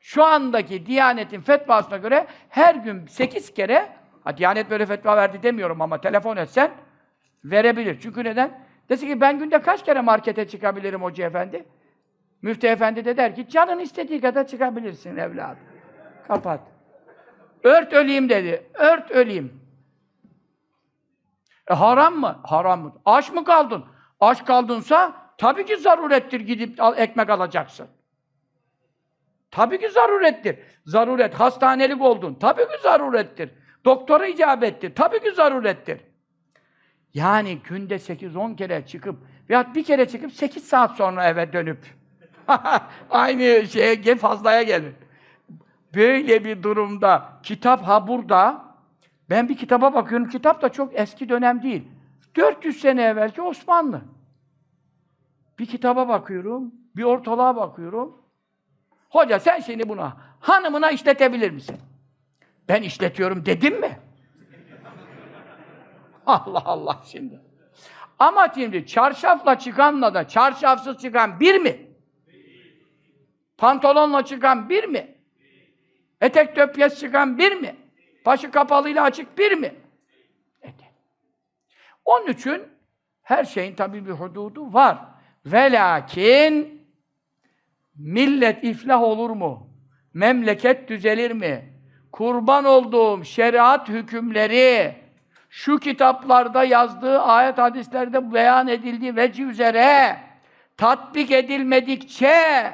[0.00, 3.88] Şu andaki Diyanet'in fetvasına göre her gün sekiz kere
[4.24, 6.70] ha Diyanet böyle fetva verdi demiyorum ama telefon etsen
[7.44, 8.00] verebilir.
[8.00, 8.60] Çünkü neden?
[8.88, 11.64] Desin ki ben günde kaç kere markete çıkabilirim hoca efendi?
[12.42, 15.58] Müftü efendi de der ki canın istediği kadar çıkabilirsin evladım.
[16.28, 16.60] Kapat.
[17.64, 18.70] Ört öleyim dedi.
[18.74, 19.60] Ört öleyim.
[21.70, 22.40] E haram mı?
[22.42, 22.92] Haram mı?
[23.04, 23.84] Aç mı kaldın?
[24.20, 27.88] Aç kaldınsa tabii ki zarurettir gidip al, ekmek alacaksın.
[29.50, 30.58] Tabii ki zarurettir.
[30.86, 31.34] Zaruret.
[31.34, 32.34] Hastanelik oldun.
[32.40, 33.50] Tabii ki zarurettir.
[33.84, 34.94] Doktora icabettir.
[34.94, 36.00] Tabii ki zarurettir.
[37.14, 39.16] Yani günde 8-10 kere çıkıp
[39.50, 41.78] veya bir kere çıkıp 8 saat sonra eve dönüp
[43.10, 44.92] aynı şeye fazlaya gelir.
[45.94, 48.64] Böyle bir durumda kitap ha burada
[49.30, 50.28] ben bir kitaba bakıyorum.
[50.28, 51.88] Kitap da çok eski dönem değil.
[52.36, 54.00] 400 sene evvelki Osmanlı.
[55.58, 58.22] Bir kitaba bakıyorum, bir ortalığa bakıyorum.
[59.08, 61.76] Hoca sen şimdi bunu hanımına işletebilir misin?
[62.68, 63.98] Ben işletiyorum dedim mi?
[66.26, 67.40] Allah Allah şimdi.
[68.18, 71.86] Ama şimdi çarşafla çıkanla da çarşafsız çıkan bir mi?
[73.58, 75.14] Pantolonla çıkan bir mi?
[76.20, 77.76] Etek döpyes çıkan bir mi?
[78.26, 79.74] Başı kapalıyla açık bir mi?
[80.62, 80.74] Evet.
[82.04, 82.62] Onun için
[83.22, 84.98] her şeyin tabii bir hududu var.
[85.46, 86.77] Ve lakin
[87.98, 89.70] millet iflah olur mu?
[90.14, 91.72] Memleket düzelir mi?
[92.12, 94.94] Kurban olduğum şeriat hükümleri
[95.50, 100.16] şu kitaplarda yazdığı ayet hadislerde beyan edildiği veci üzere
[100.76, 102.72] tatbik edilmedikçe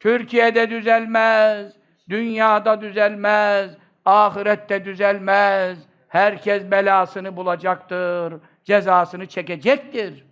[0.00, 1.72] Türkiye'de düzelmez,
[2.08, 3.70] dünyada düzelmez,
[4.04, 5.78] ahirette düzelmez.
[6.08, 10.24] Herkes belasını bulacaktır, cezasını çekecektir.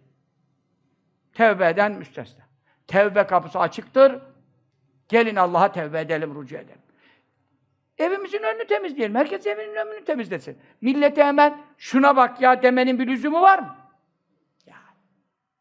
[1.34, 2.39] Tevbe eden müstesna.
[2.90, 4.18] Tevbe kapısı açıktır.
[5.08, 6.82] Gelin Allah'a tevbe edelim, rücu edelim.
[7.98, 9.16] Evimizin önünü temizleyelim.
[9.16, 10.58] Herkes evinin önünü temizlesin.
[10.80, 13.76] Millete hemen şuna bak ya demenin bir lüzumu var mı?
[14.66, 14.76] Ya.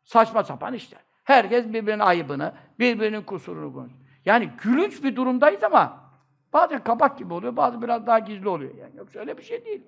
[0.04, 1.00] Saçma sapan işler.
[1.24, 4.00] Herkes birbirinin ayıbını, birbirinin kusurunu konuşuyor.
[4.26, 6.12] Yani gülünç bir durumdayız ama
[6.54, 8.76] bazen kabak gibi oluyor, bazı biraz daha gizli oluyor.
[8.76, 9.82] Yani yoksa öyle bir şey değil.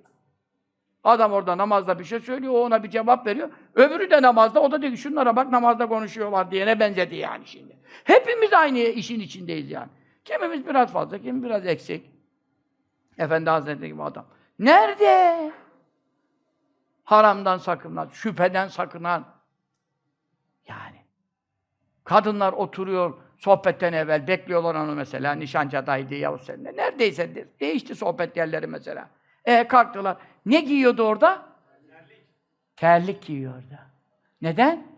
[1.04, 3.50] Adam orada namazda bir şey söylüyor, o ona bir cevap veriyor.
[3.76, 7.78] Öbürü de namazda, o da diyor ki şunlara bak namazda konuşuyorlar diyene benzedi yani şimdi.
[8.04, 9.90] Hepimiz aynı işin içindeyiz yani.
[10.26, 12.12] Kimimiz biraz fazla, kimi biraz eksik.
[13.18, 14.26] Efendi Hazretleri gibi adam.
[14.60, 15.52] Nerede?
[17.04, 19.26] Haramdan sakınan, şüpheden sakınan.
[20.68, 21.02] Yani.
[22.04, 26.76] Kadınlar oturuyor sohbetten evvel, bekliyorlar onu mesela, nişancadaydı Yavuz Selim'de.
[26.76, 29.10] Neredeyse değişti sohbet yerleri mesela.
[29.46, 30.18] E kalktılar.
[30.46, 31.46] Ne giyiyordu orada?
[31.88, 32.26] Terlik.
[32.76, 33.80] Terlik giyiyordu.
[34.42, 34.92] Neden?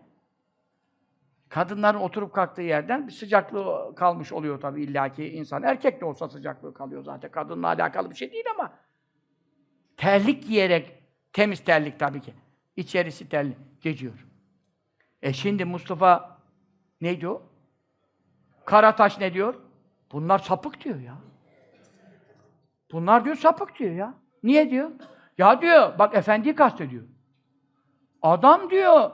[1.48, 5.62] Kadınların oturup kalktığı yerden bir sıcaklığı kalmış oluyor tabii illaki insan.
[5.62, 7.30] Erkek de olsa sıcaklığı kalıyor zaten.
[7.30, 8.72] Kadınla alakalı bir şey değil ama.
[9.96, 11.02] Terlik giyerek,
[11.32, 12.34] temiz terlik tabii ki.
[12.76, 14.26] İçerisi terlik, geçiyor.
[15.22, 16.38] E şimdi Mustafa
[17.00, 17.42] neydi o?
[18.64, 19.54] Karataş ne diyor?
[20.12, 21.14] Bunlar sapık diyor ya.
[22.92, 24.14] Bunlar diyor sapık diyor ya.
[24.42, 24.90] Niye diyor?
[25.38, 27.04] Ya diyor, bak efendiyi kastediyor.
[28.22, 29.10] Adam diyor,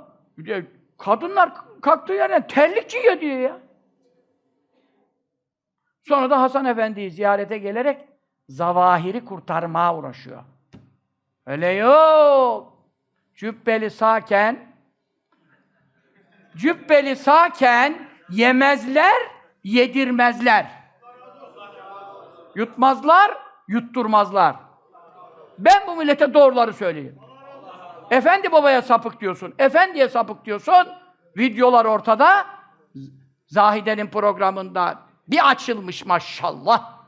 [0.98, 1.52] kadınlar
[1.82, 3.58] kalktığı yerden terlik giyiyor diyor ya.
[6.02, 8.08] Sonra da Hasan Efendi'yi ziyarete gelerek
[8.48, 10.42] zavahiri kurtarmaya uğraşıyor.
[11.46, 12.78] Öyle yok.
[13.34, 14.70] Cübbeli sağken
[16.56, 19.22] cübbeli sağken yemezler,
[19.64, 20.66] yedirmezler.
[22.54, 24.56] Yutmazlar, yutturmazlar.
[25.60, 27.18] Ben bu millete doğruları söyleyeyim.
[28.10, 30.88] Efendi babaya sapık diyorsun, efendiye sapık diyorsun.
[31.36, 32.46] Videolar ortada.
[33.46, 37.00] Zahide'nin programında bir açılmış maşallah.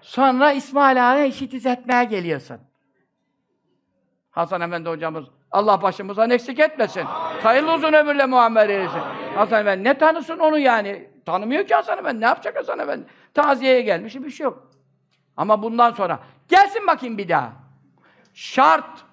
[0.00, 2.58] Sonra İsmail Ağa'ya işi düzeltmeye geliyorsun.
[4.30, 7.04] Hasan Efendi hocamız Allah başımızdan eksik etmesin.
[7.42, 9.00] Hayırlı uzun ömürle muamele eylesin.
[9.34, 11.10] Hasan Efendi ne tanısın onu yani?
[11.26, 12.20] Tanımıyor ki Hasan Efendi.
[12.20, 13.06] Ne yapacak Hasan Efendi?
[13.34, 14.68] Taziyeye gelmiş bir şey yok.
[15.36, 16.18] Ama bundan sonra
[16.52, 17.52] gelsin bakayım bir daha.
[18.34, 19.04] Şart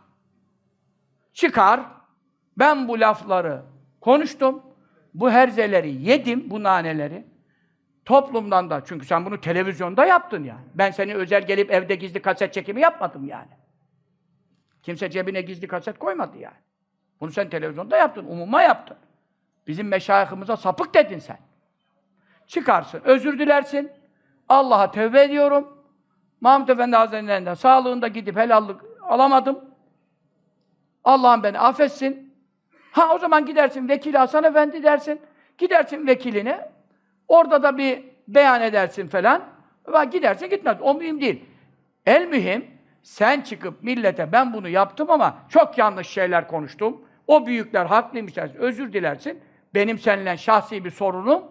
[1.33, 1.81] çıkar.
[2.57, 3.61] Ben bu lafları
[4.01, 4.63] konuştum.
[5.13, 7.25] Bu herzeleri yedim, bu naneleri.
[8.05, 10.65] Toplumdan da, çünkü sen bunu televizyonda yaptın yani.
[10.75, 13.51] Ben seni özel gelip evde gizli kaset çekimi yapmadım yani.
[14.83, 16.57] Kimse cebine gizli kaset koymadı yani.
[17.21, 18.97] Bunu sen televizyonda yaptın, umuma yaptın.
[19.67, 21.39] Bizim meşayihimize sapık dedin sen.
[22.47, 23.91] Çıkarsın, özür dilersin.
[24.49, 25.78] Allah'a tevbe ediyorum.
[26.41, 29.59] Mahmud Efendi Hazretlerinden sağlığında gidip helallik alamadım.
[31.03, 32.33] Allah'ım beni affetsin.
[32.91, 35.21] Ha o zaman gidersin vekili Hasan Efendi dersin.
[35.57, 36.71] Gidersin vekiline.
[37.27, 39.43] Orada da bir beyan edersin falan.
[39.87, 40.77] Ve gidersin gitmez.
[40.81, 41.45] O mühim değil.
[42.05, 42.65] El mühim
[43.03, 47.01] sen çıkıp millete ben bunu yaptım ama çok yanlış şeyler konuştum.
[47.27, 48.37] O büyükler haklıymış.
[48.37, 49.41] Özür dilersin.
[49.73, 51.43] Benim seninle şahsi bir sorunum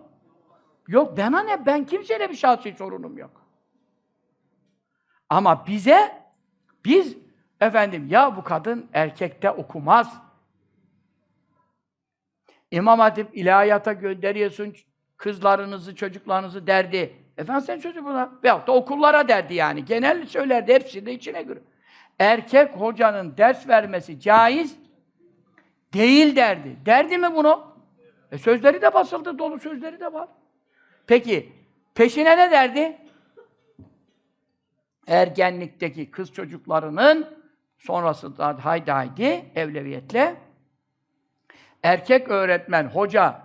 [0.88, 1.18] yok.
[1.18, 1.66] Bana ne?
[1.66, 3.37] Ben kimseyle bir şahsi sorunum yok.
[5.30, 6.22] Ama bize
[6.84, 7.16] biz
[7.60, 10.14] efendim ya bu kadın erkekte okumaz.
[12.70, 14.74] İmam Hatip ilahiyata gönderiyorsun
[15.16, 17.16] kızlarınızı, çocuklarınızı derdi.
[17.38, 19.84] Efendim sen çocuğu buna veyahut da okullara derdi yani.
[19.84, 21.60] Genel söylerdi hepsi de içine göre.
[22.18, 24.76] Erkek hocanın ders vermesi caiz
[25.92, 26.76] değil derdi.
[26.86, 27.76] Derdi mi bunu?
[28.32, 30.28] E sözleri de basıldı, dolu sözleri de var.
[31.06, 31.52] Peki,
[31.94, 32.98] peşine ne derdi?
[35.08, 37.38] Ergenlikteki kız çocuklarının
[37.78, 40.36] sonrası da haydi haydi evleviyetle
[41.82, 43.40] erkek öğretmen, hoca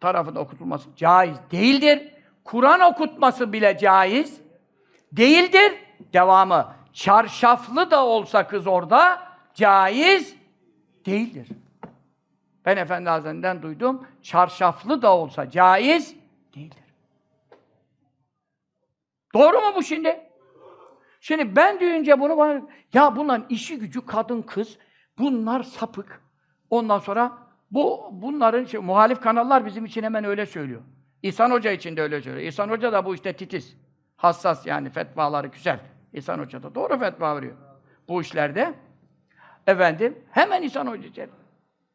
[0.00, 2.14] tarafında okutulması caiz değildir.
[2.44, 4.40] Kur'an okutması bile caiz
[5.12, 5.72] değildir.
[6.12, 9.22] Devamı çarşaflı da olsa kız orada
[9.54, 10.36] caiz
[11.06, 11.48] değildir.
[12.64, 14.06] Ben Efendi Hazretlerinden duydum.
[14.22, 16.16] Çarşaflı da olsa caiz
[16.54, 16.78] değildir.
[19.34, 20.27] Doğru mu bu şimdi?
[21.20, 24.78] Şimdi ben duyunca bunu bana, ya bunların işi gücü kadın kız,
[25.18, 26.22] bunlar sapık.
[26.70, 27.32] Ondan sonra
[27.70, 30.80] bu bunların şey, muhalif kanallar bizim için hemen öyle söylüyor.
[31.22, 32.46] İhsan Hoca için de öyle söylüyor.
[32.46, 33.76] İhsan Hoca da bu işte titiz.
[34.16, 35.80] Hassas yani fetvaları güzel.
[36.12, 37.56] İhsan Hoca da doğru fetva veriyor.
[38.08, 38.74] Bu işlerde.
[39.66, 41.30] Efendim hemen İhsan Hoca için.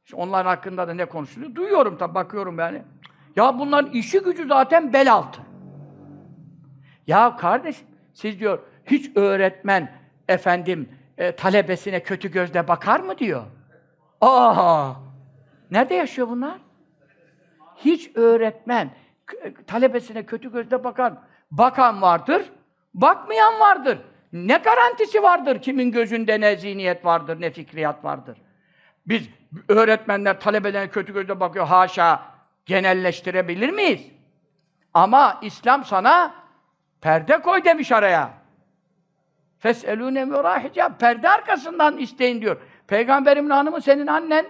[0.05, 1.55] İşte onlar hakkında da ne konuşuluyor?
[1.55, 2.83] Duyuyorum tabi bakıyorum yani.
[3.35, 5.41] Ya bunların işi gücü zaten bel altı.
[7.07, 7.83] Ya kardeş
[8.13, 9.91] siz diyor hiç öğretmen
[10.27, 13.43] efendim e, talebesine kötü gözle bakar mı diyor.
[14.21, 14.93] Aa!
[15.71, 16.57] Nerede yaşıyor bunlar?
[17.77, 18.89] Hiç öğretmen
[19.67, 21.13] talebesine kötü gözle bakar.
[21.51, 22.43] Bakan vardır,
[22.93, 23.97] bakmayan vardır.
[24.33, 28.37] Ne garantisi vardır kimin gözünde ne zihniyet vardır, ne fikriyat vardır.
[29.07, 29.29] Biz
[29.67, 32.21] öğretmenler talebelerine kötü gözle bakıyor, haşa
[32.65, 34.01] genelleştirebilir miyiz?
[34.93, 36.35] Ama İslam sana
[37.01, 38.42] perde koy demiş araya.
[39.63, 40.97] Fes'elûne mürâhicâ.
[40.97, 42.57] Perde arkasından isteyin diyor.
[42.87, 44.45] Peygamberimin hanımı senin annen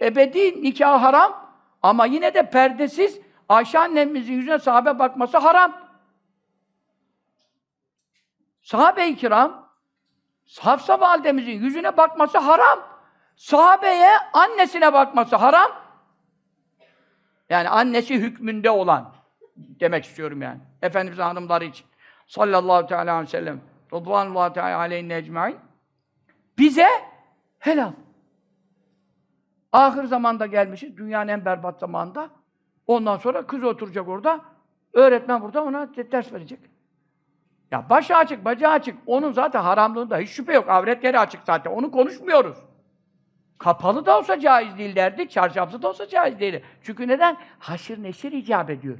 [0.00, 5.72] ebedi nikah haram ama yine de perdesiz Ayşe annemizin yüzüne sahabe bakması haram.
[8.62, 9.72] Sahabe-i kiram
[10.60, 12.78] Hafsa validemizin yüzüne bakması haram.
[13.36, 15.70] Sahabeye annesine bakması haram.
[17.50, 19.14] Yani annesi hükmünde olan
[19.56, 20.60] demek istiyorum yani.
[20.82, 21.86] Efendimizin hanımları için.
[22.26, 23.71] Sallallahu teala aleyhi ve sellem.
[23.92, 25.56] Rıdvanullahi teala aleyhinne ecmaîn.
[26.58, 26.88] Bize
[27.58, 27.92] helal.
[29.72, 32.30] Ahir zamanda gelmişiz, dünyanın en berbat zamanında.
[32.86, 34.40] Ondan sonra kız oturacak orada,
[34.92, 36.58] öğretmen burada ona ders verecek.
[37.70, 38.98] Ya başı açık, bacağı açık.
[39.06, 40.68] Onun zaten haramlığında hiç şüphe yok.
[40.68, 41.70] Avretleri açık zaten.
[41.70, 42.58] Onu konuşmuyoruz.
[43.58, 46.60] Kapalı da olsa caiz değil derdi, çarşaflı da olsa caiz değil.
[46.82, 47.36] Çünkü neden?
[47.58, 48.98] Haşır neşir icap ediyor.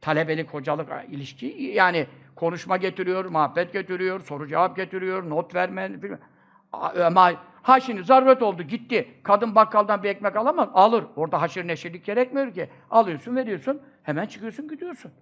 [0.00, 2.06] Talebelik, hocalık ilişki yani
[2.42, 5.92] konuşma getiriyor, muhabbet getiriyor, soru cevap getiriyor, not verme.
[6.72, 9.08] Ama ha şimdi zaruret oldu, gitti.
[9.22, 11.04] Kadın bakkaldan bir ekmek alamaz, alır.
[11.16, 12.70] Orada haşır neşirlik gerekmiyor ki.
[12.90, 15.12] Alıyorsun, veriyorsun, hemen çıkıyorsun, gidiyorsun.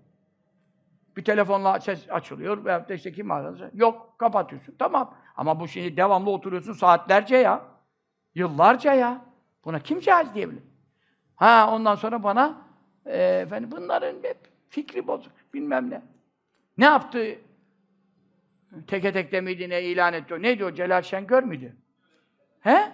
[1.16, 3.70] Bir telefonla ses açılıyor veyahut da işte kim ararsa.
[3.74, 4.74] Yok, kapatıyorsun.
[4.78, 5.14] Tamam.
[5.36, 7.62] Ama bu şimdi devamlı oturuyorsun saatlerce ya.
[8.34, 9.24] Yıllarca ya.
[9.64, 10.62] Buna kim caiz diyebilir?
[11.36, 12.58] Ha ondan sonra bana
[13.06, 16.02] e, efendim bunların hep fikri bozuk, bilmem ne.
[16.80, 17.38] Ne yaptı?
[18.86, 20.42] Teke tek demiydi, ne ilan etti.
[20.42, 20.72] Neydi o?
[20.74, 21.76] Celal Şengör müydü?
[22.60, 22.92] He?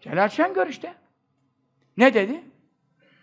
[0.00, 0.94] Celal Şengör işte.
[1.96, 2.40] Ne dedi?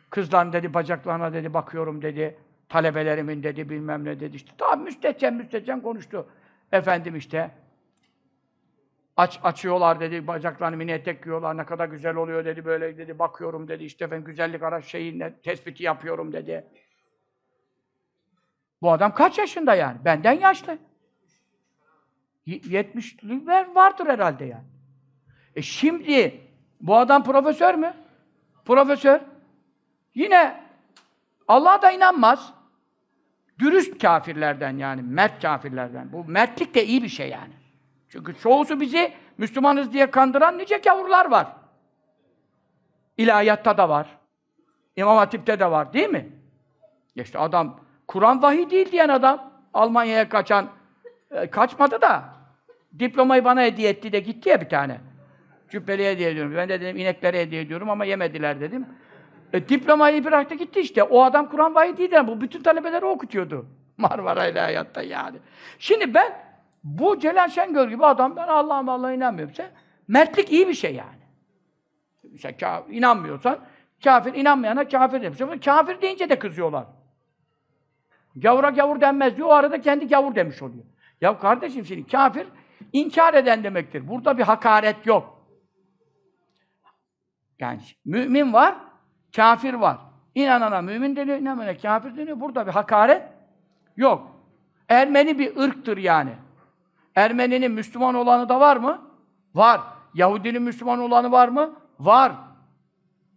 [0.10, 2.38] Kızların dedi, bacaklarına dedi, bakıyorum dedi.
[2.70, 4.52] talebelerimin dedi, bilmem ne dedi işte.
[4.58, 6.28] Tabi müstehcen müstehcen konuştu.
[6.72, 7.52] Efendim işte,
[9.18, 13.68] aç açıyorlar dedi, bacaklarını mini etek giyiyorlar, ne kadar güzel oluyor dedi, böyle dedi, bakıyorum
[13.68, 16.66] dedi, işte ben güzellik araç şeyine tespiti yapıyorum dedi.
[18.84, 19.98] Bu adam kaç yaşında yani?
[20.06, 20.78] Benden yaşlı.
[22.48, 24.66] 70'ler vardır herhalde yani.
[25.56, 26.42] E şimdi
[26.82, 27.94] bu adam profesör mü?
[28.66, 29.20] Profesör.
[30.16, 30.64] Yine
[31.48, 32.54] Allah'a da inanmaz.
[33.60, 36.12] Dürüst kafirlerden yani, mert kafirlerden.
[36.12, 37.54] Bu mertlik de iyi bir şey yani.
[38.10, 41.48] Çünkü çoğusu bizi Müslümanız diye kandıran nice gavurlar var.
[43.18, 44.08] İlahiyatta da var.
[44.96, 46.30] İmam Hatip'te de var değil mi?
[47.16, 50.68] İşte adam, Kur'an vahiy değil diyen adam, Almanya'ya kaçan,
[51.32, 52.24] e, kaçmadı da,
[53.00, 54.98] diplomayı bana hediye etti de gitti ya bir tane.
[55.70, 56.54] Cübbeli hediye ediyorum.
[56.56, 58.86] Ben de dedim ineklere hediye ediyorum ama yemediler dedim.
[59.54, 61.04] E, diplomayı bıraktı gitti işte.
[61.04, 63.66] O adam Kur'an vahiy değil de bu bütün talebeleri okutuyordu.
[63.98, 65.38] Marmara İlahiyat'ta yani.
[65.80, 66.34] Şimdi ben
[66.84, 69.56] bu Celal Şengör gibi adam ben Allah'a Allah'a inanmıyorum.
[69.56, 69.70] Sen,
[70.08, 71.24] mertlik iyi bir şey yani.
[72.40, 73.60] Sen ka- inanmıyorsan
[74.04, 75.40] kafir, inanmayana kafir demiş.
[75.66, 76.86] Kafir deyince de kızıyorlar.
[78.36, 79.48] Gavura gavur denmez diyor.
[79.48, 80.84] O arada kendi gavur demiş oluyor.
[81.22, 82.48] Ya kardeşim şimdi kafir
[82.94, 84.08] inkar eden demektir.
[84.08, 85.48] Burada bir hakaret yok.
[87.60, 88.76] Yani mümin var,
[89.36, 89.98] kafir var.
[90.36, 92.40] İnanana mümin deniyor, inanmayana kafir deniyor.
[92.40, 93.24] Burada bir hakaret
[93.98, 94.32] yok.
[94.90, 96.32] Ermeni bir ırktır yani.
[97.16, 99.02] Ermeninin Müslüman olanı da var mı?
[99.56, 99.82] Var.
[100.14, 101.76] Yahudinin Müslüman olanı var mı?
[102.00, 102.32] Var.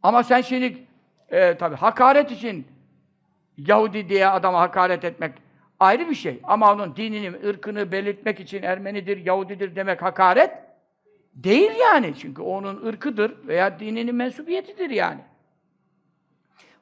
[0.03, 0.87] Ama sen şimdi
[1.29, 2.67] e, tabii hakaret için
[3.57, 5.33] Yahudi diye adama hakaret etmek
[5.81, 6.40] ayrı bir şey.
[6.45, 10.51] Ama onun dinini, ırkını belirtmek için Ermenidir, Yahudidir demek hakaret
[11.35, 12.14] değil yani.
[12.19, 15.21] Çünkü onun ırkıdır veya dininin mensubiyetidir yani.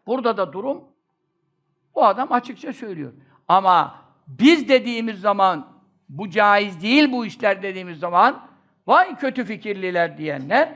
[0.07, 0.85] Burada da durum
[1.95, 3.13] o adam açıkça söylüyor.
[3.49, 5.75] Ama biz dediğimiz zaman
[6.09, 8.47] bu caiz değil bu işler dediğimiz zaman
[8.87, 10.75] vay kötü fikirliler diyenler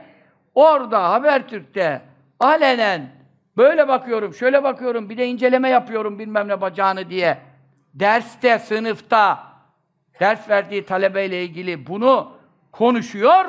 [0.55, 2.01] orada Habertürk'te
[2.39, 3.18] alenen
[3.59, 7.37] böyle bakıyorum, şöyle bakıyorum, bir de inceleme yapıyorum bilmem ne bacağını diye
[7.93, 9.53] derste, sınıfta
[10.19, 12.31] ders verdiği talebeyle ilgili bunu
[12.71, 13.45] konuşuyor.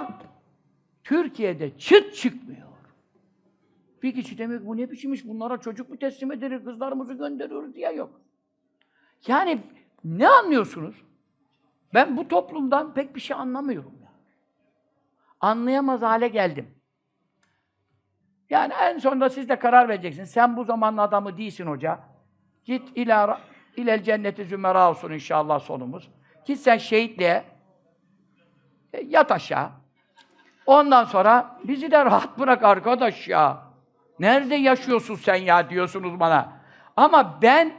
[1.04, 2.68] Türkiye'de çıt çıkmıyor.
[4.02, 5.26] Bir kişi demek bu ne biçim iş?
[5.26, 8.20] Bunlara çocuk mu teslim ederiz, kızlarımızı gönderiyoruz diye yok.
[9.26, 9.60] Yani
[10.04, 10.94] ne anlıyorsunuz?
[11.94, 14.12] Ben bu toplumdan pek bir şey anlamıyorum ya.
[15.40, 16.79] Anlayamaz hale geldim.
[18.50, 20.30] Yani en sonunda siz de karar vereceksiniz.
[20.30, 21.98] Sen bu zamanın adamı değilsin hoca.
[22.64, 23.40] Git ila
[23.76, 26.10] ilel cenneti zümera olsun inşallah sonumuz.
[26.44, 27.44] Git sen şehitliğe
[28.92, 29.70] e, yat aşağı.
[30.66, 33.62] Ondan sonra bizi de rahat bırak arkadaş ya.
[34.18, 36.52] Nerede yaşıyorsun sen ya diyorsunuz bana.
[36.96, 37.72] Ama ben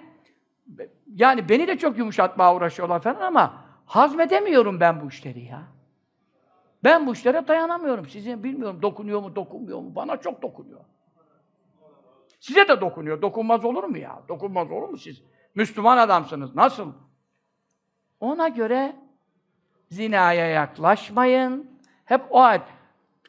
[1.16, 3.54] yani beni de çok yumuşatmaya uğraşıyorlar falan ama
[3.86, 5.62] hazmedemiyorum ben bu işleri ya.
[6.84, 8.10] Ben bu işlere dayanamıyorum.
[8.10, 9.96] Sizin bilmiyorum dokunuyor mu, dokunmuyor mu?
[9.96, 10.80] Bana çok dokunuyor.
[12.40, 13.22] Size de dokunuyor.
[13.22, 14.22] Dokunmaz olur mu ya?
[14.30, 15.24] Dokunmaz olur mu siz?
[15.56, 16.56] Müslüman adamsınız.
[16.56, 16.94] Nasıl?
[18.20, 18.96] Ona göre
[19.90, 21.72] zinaya yaklaşmayın.
[22.06, 22.62] Hep o ayet.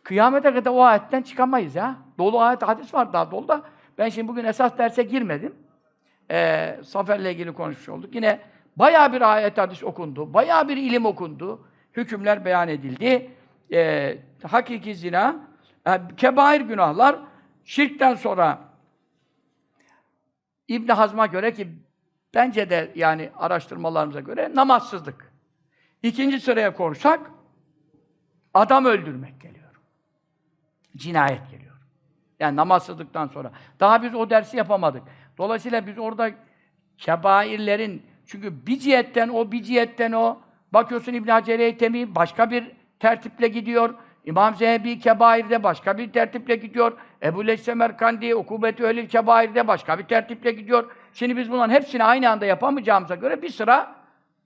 [0.03, 1.97] Kıyamete kadar o ayetten çıkamayız ya.
[2.19, 3.63] Dolu ayet, hadis var daha dolu da.
[3.99, 5.55] Ben şimdi bugün esas derse girmedim.
[6.31, 8.15] Ee, Safer'le ilgili konuşmuş olduk.
[8.15, 8.41] Yine
[8.77, 10.35] bayağı bir ayet, hadis okundu.
[10.35, 11.67] Bayağı bir ilim okundu.
[11.97, 13.31] Hükümler beyan edildi.
[13.73, 15.37] Ee, hakiki zina,
[15.87, 17.19] e, kebair günahlar,
[17.65, 18.59] şirkten sonra
[20.69, 21.69] İbn Hazm'a göre ki
[22.35, 25.33] bence de yani araştırmalarımıza göre namazsızlık.
[26.03, 27.31] İkinci sıraya korsak
[28.55, 29.81] adam öldürmek geliyor.
[30.97, 31.77] Cinayet geliyor.
[32.41, 33.53] Yani namazsızlıktan sonra.
[33.81, 35.03] Daha biz o dersi yapamadık.
[35.39, 36.31] Dolayısıyla biz orada
[36.99, 40.41] kebairlerin çünkü bir cihetten o, bir cihetten o
[40.73, 43.95] bakıyorsun İbn Hacer Eytemi başka bir tertiple gidiyor.
[44.25, 46.93] İmam Zehebi Kebair'de başka bir tertiple gidiyor.
[47.23, 50.91] Ebu Leys Semerkandi Ukubet-i Ölil Kebair'de başka bir tertiple gidiyor.
[51.15, 53.95] Şimdi biz bunların hepsini aynı anda yapamayacağımıza göre bir sıra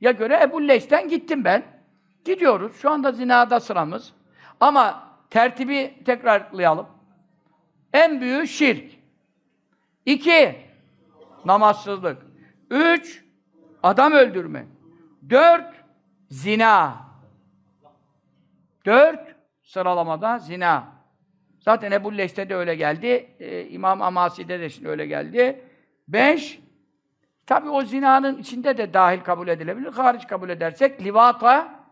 [0.01, 1.63] ya göre Ebu Leys'ten gittim ben.
[2.25, 2.77] Gidiyoruz.
[2.77, 4.13] Şu anda zinada sıramız.
[4.61, 6.87] Ama tertibi tekrarlayalım.
[7.93, 8.93] En büyüğü şirk.
[10.07, 10.57] İki,
[11.45, 12.23] namazsızlık.
[12.71, 13.25] Üç,
[13.83, 14.67] adam öldürme.
[15.31, 15.75] Dört,
[16.31, 17.06] zina.
[18.87, 20.97] Dört, sıralamada zina.
[21.61, 23.28] Zaten Ebu Leş'te de öyle geldi.
[23.41, 25.61] Ee, İmam Amasi'de de şimdi öyle geldi.
[26.09, 26.61] Beş,
[27.47, 29.93] tabi o zinanın içinde de dahil kabul edilebilir.
[29.93, 31.84] Hariç kabul edersek livata,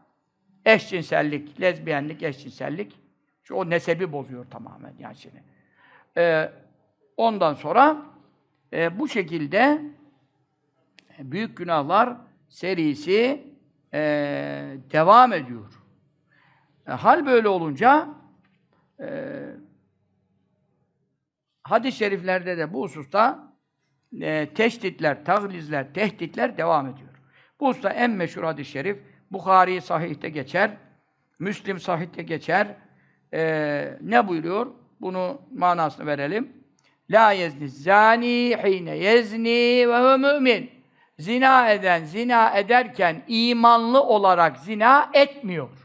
[0.64, 3.01] eşcinsellik, lezbiyenlik, eşcinsellik.
[3.42, 5.42] Şu o nesebi bozuyor tamamen yani şimdi.
[6.16, 6.53] Ee,
[7.16, 7.97] ondan sonra
[8.72, 9.80] e, bu şekilde
[11.18, 12.16] büyük günahlar
[12.49, 13.45] serisi
[13.95, 14.01] e,
[14.92, 15.84] devam ediyor.
[16.89, 18.09] E, hal böyle olunca
[19.01, 19.09] e,
[21.62, 23.53] hadis-i şeriflerde de bu hususta
[24.20, 27.11] e, teşditler, taglizler, tehditler devam ediyor.
[27.61, 28.99] Bu hususta en meşhur hadis-i şerif
[29.30, 30.70] Bukhari sahihte geçer,
[31.39, 32.76] Müslim sahihte geçer.
[33.32, 34.66] E, ne buyuruyor?
[35.01, 36.53] Bunu manasını verelim.
[37.11, 40.70] La yezni zani hine yezni ve mümin.
[41.18, 45.84] Zina eden, zina ederken imanlı olarak zina etmiyor.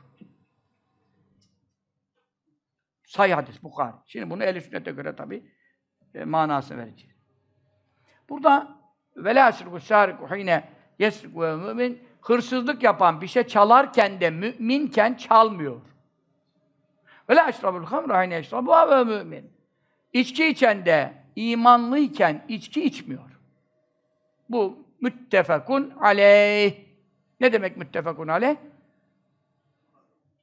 [3.09, 3.95] Sahih hadis Bukhari.
[4.05, 5.43] Şimdi bunu ehl sünnete göre tabi
[6.13, 7.15] e, manasını vereceğiz.
[8.29, 8.77] Burada
[9.15, 10.63] vela yasriku sariku hine
[10.99, 15.81] yesriku ve hırsızlık yapan bir şey çalarken de müminken çalmıyor.
[17.29, 19.51] Vela eşrabul hamra hine eşrabu ve mümin.
[20.13, 23.39] İçki içen de imanlıyken içki içmiyor.
[24.49, 26.73] Bu müttefekun aleyh.
[27.39, 28.55] Ne demek müttefekun aleyh?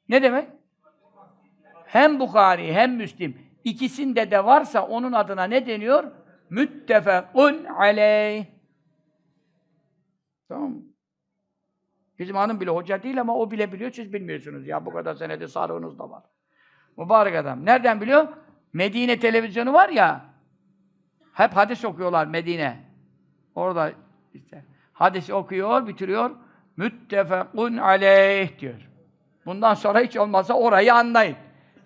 [0.08, 0.55] Ne demek?
[1.86, 6.04] Hem Bukhari hem Müslim ikisinde de varsa onun adına ne deniyor?
[6.50, 8.44] Müttefekun aleyh.
[10.48, 10.74] Tamam?
[12.18, 14.66] Bizim hanım bile hoca değil ama o bile biliyor, siz bilmiyorsunuz.
[14.66, 16.22] Ya bu kadar senede sarığınız da var.
[16.96, 17.66] Mübarek adam.
[17.66, 18.28] Nereden biliyor?
[18.72, 20.24] Medine televizyonu var ya,
[21.32, 22.76] hep hadis okuyorlar Medine.
[23.54, 23.92] Orada
[24.34, 26.30] işte hadis okuyor, bitiriyor.
[26.76, 28.88] Müttefekun aleyh diyor.
[29.46, 31.36] Bundan sonra hiç olmazsa orayı anlayın.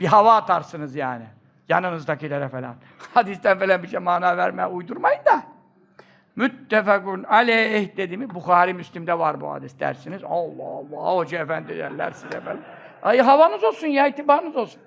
[0.01, 1.27] Bir hava atarsınız yani.
[1.69, 2.77] Yanınızdakilere falan.
[3.15, 5.43] Hadisten falan bir şey mana vermeye uydurmayın da.
[6.37, 8.35] Müttefekun aleyh dedi mi?
[8.35, 10.25] Bukhari Müslim'de var bu hadis dersiniz.
[10.25, 12.61] Allah Allah, hoca efendi derler size falan.
[13.03, 14.83] Ay havanız olsun ya, itibarınız olsun.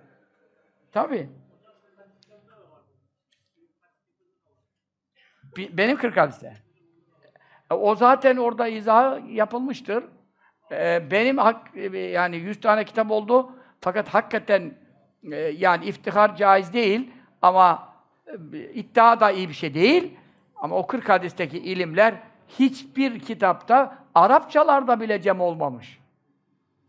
[0.92, 1.30] Tabii.
[5.58, 6.54] Benim 40 hadiste.
[7.72, 10.04] E, o zaten orada izah yapılmıştır.
[10.72, 13.52] E, benim hak, e, yani 100 tane kitap oldu.
[13.82, 14.83] Fakat hakikaten
[15.58, 17.12] yani iftihar caiz değil
[17.42, 17.94] ama
[18.74, 20.18] iddia da iyi bir şey değil.
[20.56, 22.14] Ama o 40 hadisteki ilimler
[22.48, 26.00] hiçbir kitapta Arapçalarda bile cem olmamış.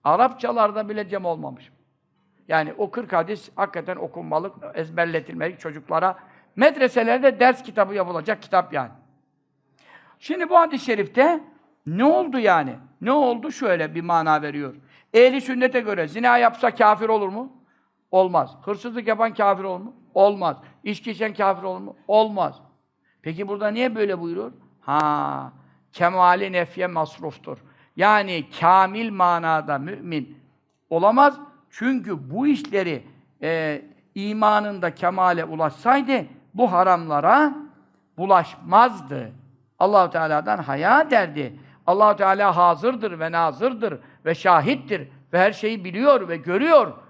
[0.04, 1.72] Arapçalarda bile cem olmamış.
[2.48, 6.18] Yani o 40 hadis hakikaten okunmalı, ezberletilmeli çocuklara.
[6.56, 8.90] Medreselerde ders kitabı yapılacak kitap yani.
[10.18, 11.40] Şimdi bu hadis-i şerifte
[11.86, 12.74] ne oldu yani?
[13.00, 13.52] Ne oldu?
[13.52, 14.74] Şöyle bir mana veriyor.
[15.14, 17.52] Ehli sünnete göre zina yapsa kafir olur mu?
[18.14, 18.56] Olmaz.
[18.62, 19.94] Hırsızlık yapan kafir olur mu?
[20.14, 20.56] Olmaz.
[20.84, 21.96] İçki içen kafir olur mu?
[22.08, 22.60] Olmaz.
[23.22, 24.52] Peki burada niye böyle buyuruyor?
[24.80, 25.52] Ha,
[25.92, 27.58] kemali nefye masruftur.
[27.96, 30.38] Yani kamil manada mümin
[30.90, 31.40] olamaz.
[31.70, 33.06] Çünkü bu işleri
[33.42, 33.82] e,
[34.14, 37.54] imanında kemale ulaşsaydı bu haramlara
[38.18, 39.32] bulaşmazdı.
[39.78, 41.58] Allahu Teala'dan haya derdi.
[41.86, 47.03] Allahu Teala hazırdır ve nazırdır ve şahittir ve her şeyi biliyor ve görüyor.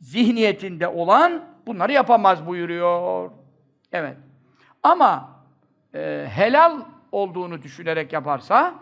[0.00, 3.30] Zihniyetinde olan bunları yapamaz buyuruyor.
[3.92, 4.16] Evet.
[4.82, 5.28] Ama
[5.94, 6.80] e, helal
[7.12, 8.74] olduğunu düşünerek yaparsa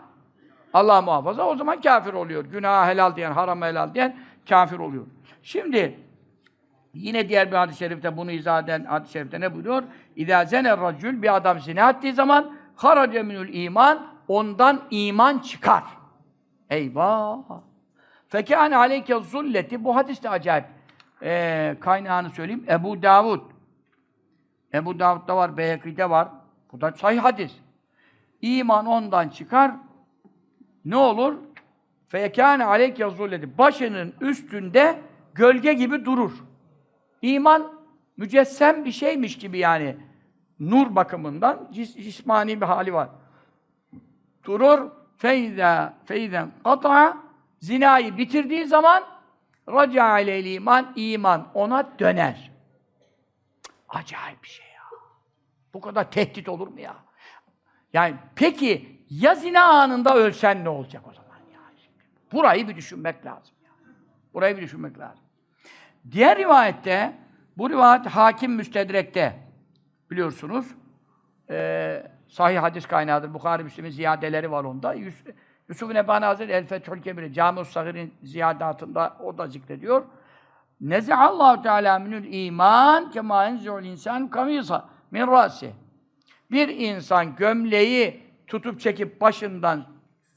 [0.73, 2.45] Allah muhafaza o zaman kafir oluyor.
[2.45, 4.17] Günah helal diyen, haram helal diyen
[4.49, 5.05] kafir oluyor.
[5.43, 5.99] Şimdi
[6.93, 9.83] yine diğer bir hadis-i şerifte bunu izah eden hadis-i şerifte ne buyuruyor?
[10.15, 15.83] İzâ zener racül bir adam zina ettiği zaman harace minül iman ondan iman çıkar.
[16.69, 17.37] Eyvah!
[18.27, 20.65] Fekâne aleyke zulleti bu hadis de acayip.
[21.21, 22.65] Ee, kaynağını söyleyeyim.
[22.69, 23.41] Ebu Davud.
[24.73, 26.27] Ebu Davud'da var, Beyhekî'de var.
[26.71, 27.51] Bu da sahih hadis.
[28.41, 29.71] İman ondan çıkar.
[30.85, 31.35] Ne olur?
[32.07, 33.57] Fekâne aleyke zulleti.
[33.57, 35.01] Başının üstünde
[35.33, 36.43] gölge gibi durur.
[37.21, 37.73] İman
[38.17, 39.97] mücessem bir şeymiş gibi yani.
[40.59, 43.09] Nur bakımından cis cismani bir hali var.
[44.43, 44.91] Durur.
[45.17, 47.17] Feyza feyzen kata
[47.59, 49.03] zinayı bitirdiği zaman
[49.69, 52.51] raca aleyhil iman iman ona döner.
[53.89, 54.99] Acayip bir şey ya.
[55.73, 56.95] Bu kadar tehdit olur mu ya?
[57.93, 61.59] Yani peki ya zina anında ölsen ne olacak o zaman ya?
[62.31, 63.55] Burayı bir düşünmek lazım.
[63.63, 63.71] Ya.
[64.33, 65.23] Burayı bir düşünmek lazım.
[66.11, 67.13] Diğer rivayette,
[67.57, 69.39] bu rivayet hakim müstedrekte
[70.11, 70.65] biliyorsunuz.
[71.49, 73.33] E, sahih hadis kaynağıdır.
[73.33, 74.93] Bukhari Müslim'in ziyadeleri var onda.
[74.93, 75.23] Yus
[75.69, 80.03] Yusuf Nebani Hazretleri El Fethül Kebir'i Cami-ül Sagir'in ziyadatında o da zikrediyor.
[80.81, 85.71] Nezeallahu Teala minül iman kema enzi'ul insan kamisa min rasi.
[86.51, 89.85] Bir insan gömleği tutup çekip başından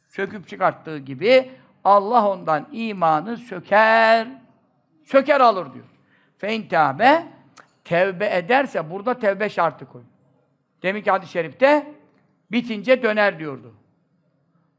[0.09, 1.51] söküp çıkarttığı gibi
[1.85, 4.29] Allah ondan imanı söker,
[5.05, 5.85] söker alır diyor.
[6.39, 7.27] Fein tevbe
[7.85, 10.03] tevbe ederse burada tevbe şartı koy.
[10.83, 11.95] Demek ki hadis-i şerifte
[12.51, 13.75] bitince döner diyordu.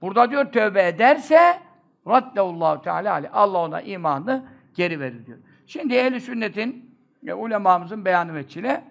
[0.01, 1.59] Burada diyor tövbe ederse
[2.07, 3.29] raddeullahu teala aleyh.
[3.33, 4.45] Allah ona imanını
[4.75, 5.37] geri verir diyor.
[5.67, 6.95] Şimdi ehl sünnetin
[7.27, 8.83] e, ulemamızın beyanı veçile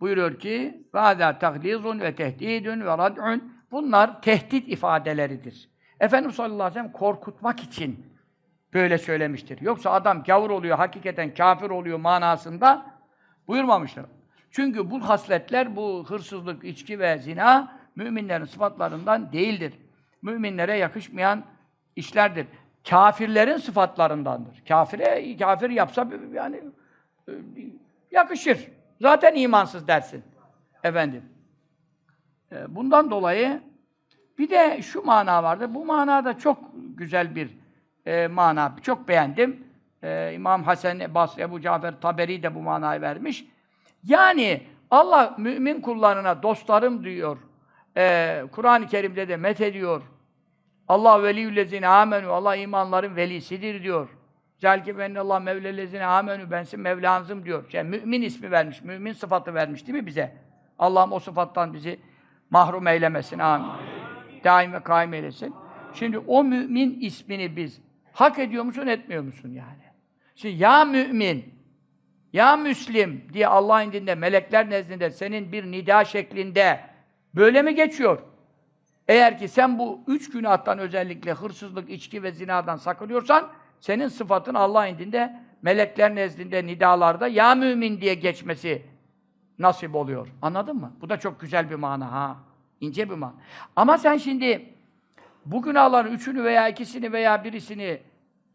[0.00, 5.70] buyuruyor ki vâzâ tahlizun ve tehdidun ve rad'un bunlar tehdit ifadeleridir.
[6.00, 8.06] Efendimiz sallallahu aleyhi ve sellem korkutmak için
[8.74, 9.60] böyle söylemiştir.
[9.60, 12.86] Yoksa adam gavur oluyor, hakikaten kafir oluyor manasında
[13.48, 14.04] buyurmamıştır.
[14.50, 19.72] Çünkü bu hasletler, bu hırsızlık, içki ve zina müminlerin sıfatlarından değildir.
[20.22, 21.44] Müminlere yakışmayan
[21.96, 22.46] işlerdir.
[22.88, 24.62] Kafirlerin sıfatlarındandır.
[24.68, 26.60] Kafire, kafir yapsa yani
[27.28, 27.32] e,
[28.10, 28.68] yakışır.
[29.00, 30.24] Zaten imansız dersin.
[30.84, 31.22] Efendim.
[32.52, 33.60] E, Bundan dolayı
[34.38, 35.74] bir de şu mana vardı.
[35.74, 37.50] Bu manada çok güzel bir
[38.06, 38.76] e, mana.
[38.82, 39.66] Çok beğendim.
[40.02, 43.44] E, İmam Hasan Basri, Ebu Cafer Taberi de bu manayı vermiş.
[44.04, 47.38] Yani Allah mümin kullarına dostlarım diyor.
[47.96, 50.02] E, Kur'an-ı Kerim'de de met ediyor.
[50.88, 52.32] Allah veliyüllezine amenu.
[52.32, 54.08] Allah imanların velisidir diyor.
[54.98, 56.50] Benne Allah mevlellezine amenu.
[56.50, 57.64] Bensin Mevlanızım diyor.
[57.72, 58.82] Yani mümin ismi vermiş.
[58.82, 60.36] Mümin sıfatı vermiş değil mi bize?
[60.78, 62.00] Allah'ım o sıfattan bizi
[62.50, 63.38] mahrum eylemesin.
[63.38, 63.70] Amin.
[64.44, 65.54] Daim ve kaim eylesin.
[65.94, 67.80] Şimdi o mümin ismini biz
[68.12, 69.82] hak ediyor musun, etmiyor musun yani?
[70.34, 71.54] Şimdi ya mümin,
[72.32, 76.80] ya Müslim diye Allah'ın indinde, melekler nezdinde senin bir nida şeklinde
[77.34, 78.18] böyle mi geçiyor?
[79.08, 83.48] Eğer ki sen bu üç günahtan özellikle hırsızlık, içki ve zinadan sakınıyorsan
[83.80, 88.82] senin sıfatın Allah'ın indinde, melekler nezdinde, nidalarda ya mümin diye geçmesi
[89.58, 90.28] nasip oluyor.
[90.42, 90.92] Anladın mı?
[91.00, 92.36] Bu da çok güzel bir mana ha.
[92.80, 93.34] İnce bir mana.
[93.76, 94.74] Ama sen şimdi
[95.46, 98.00] bu günahların üçünü veya ikisini veya birisini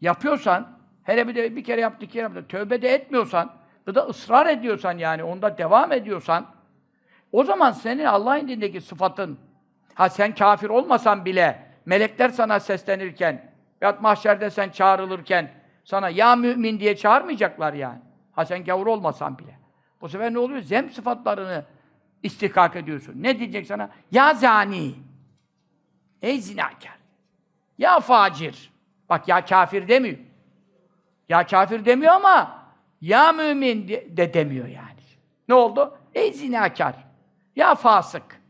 [0.01, 0.67] yapıyorsan,
[1.03, 3.53] hele bir de bir kere yaptık, iki kere yaptık, tövbe de etmiyorsan,
[3.87, 6.45] bu da ısrar ediyorsan yani, onda devam ediyorsan,
[7.37, 9.37] o zaman senin Allah'ın indindeki sıfatın,
[9.93, 15.51] ha sen kafir olmasan bile, melekler sana seslenirken, ya mahşerde sen çağrılırken,
[15.83, 17.99] sana ya mümin diye çağırmayacaklar yani.
[18.31, 19.59] Ha sen gavur olmasan bile.
[20.01, 20.61] Bu sefer ne oluyor?
[20.61, 21.65] Zem sıfatlarını
[22.23, 23.13] istihkak ediyorsun.
[23.15, 23.89] Ne diyecek sana?
[24.11, 24.93] Ya zani.
[26.21, 26.97] Ey zinakar.
[27.77, 28.71] Ya facir.
[29.09, 30.17] Bak ya kafir demiyor.
[31.29, 32.65] Ya kafir demiyor ama
[33.01, 34.87] ya mümin de demiyor yani.
[35.49, 35.97] Ne oldu?
[36.15, 37.06] Ey zinakar.
[37.57, 38.41] Ya fasık.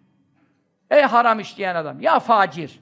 [0.92, 2.02] Ey haram işleyen adam.
[2.02, 2.80] Ya facir.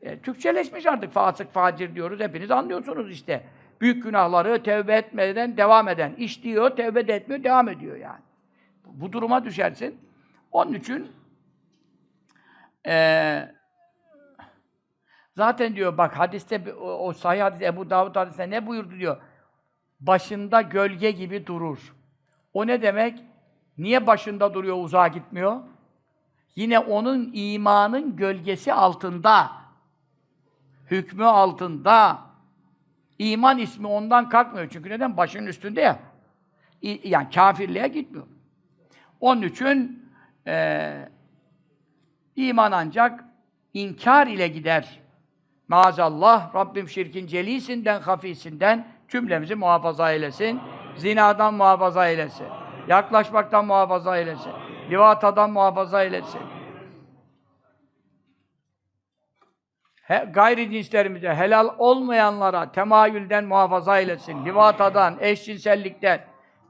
[0.00, 2.20] E, Türkçeleşmiş artık fasık, facir diyoruz.
[2.20, 3.44] Hepiniz anlıyorsunuz işte.
[3.80, 6.14] Büyük günahları tevbe etmeden devam eden.
[6.14, 8.20] İşliyor, tevbe de etmiyor, devam ediyor yani.
[8.84, 10.00] Bu duruma düşersin.
[10.52, 11.12] Onun için
[12.86, 13.54] eee
[15.36, 19.22] Zaten diyor bak hadiste o, o sahih hadis Ebu Davud hadisinde ne buyurdu diyor.
[20.00, 21.94] Başında gölge gibi durur.
[22.52, 23.29] O ne demek?
[23.80, 25.60] Niye başında duruyor, uzağa gitmiyor?
[26.56, 29.50] Yine onun imanın gölgesi altında.
[30.90, 32.18] Hükmü altında.
[33.18, 34.68] İman ismi ondan kalkmıyor.
[34.72, 35.16] Çünkü neden?
[35.16, 35.98] Başının üstünde ya.
[37.04, 38.26] Yani kafirliğe gitmiyor.
[39.20, 40.06] Onun için
[40.46, 41.08] eee
[42.36, 43.24] iman ancak
[43.74, 45.00] inkar ile gider.
[45.68, 50.60] Maazallah Rabbim şirkin celisinden, hafisinden cümlemizi muhafaza eylesin.
[50.96, 52.59] Zinadan muhafaza eylesin.
[52.88, 54.52] Yaklaşmaktan muhafaza eylesin.
[54.90, 56.40] Livatadan muhafaza eylesin.
[60.02, 64.44] He, gayri cinslerimize, helal olmayanlara temayülden muhafaza eylesin.
[64.44, 66.20] Livatadan, eşcinsellikten.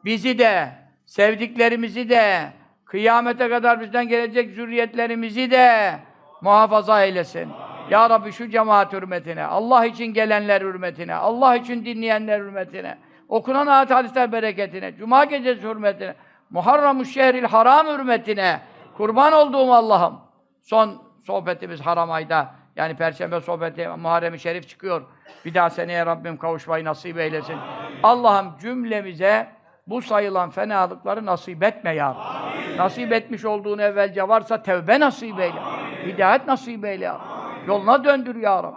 [0.04, 0.68] Bizi de,
[1.06, 2.52] sevdiklerimizi de,
[2.84, 5.96] kıyamete kadar bizden gelecek zürriyetlerimizi de
[6.40, 7.48] muhafaza eylesin.
[7.90, 12.98] Ya Rabbi şu cemaat hürmetine, Allah için gelenler hürmetine, Allah için dinleyenler hürmetine,
[13.30, 16.14] okunan ayet hadisler bereketine, Cuma gecesi hürmetine,
[16.50, 18.60] Muharram-ı Şehril Haram hürmetine,
[18.96, 20.20] kurban olduğum Allah'ım.
[20.62, 25.02] Son sohbetimiz haram ayda, yani Perşembe sohbeti Muharrem-i Şerif çıkıyor.
[25.44, 27.56] Bir daha seneye Rabbim kavuşmayı nasip eylesin.
[28.02, 29.48] Allah'ım cümlemize
[29.86, 32.76] bu sayılan fenalıkları nasip etme ya Rabbi.
[32.76, 35.60] Nasip etmiş olduğun evvelce varsa tevbe nasip eyle.
[36.06, 37.68] Hidayet nasip eyle ya Rabbi.
[37.70, 38.76] Yoluna döndür ya Rabbi.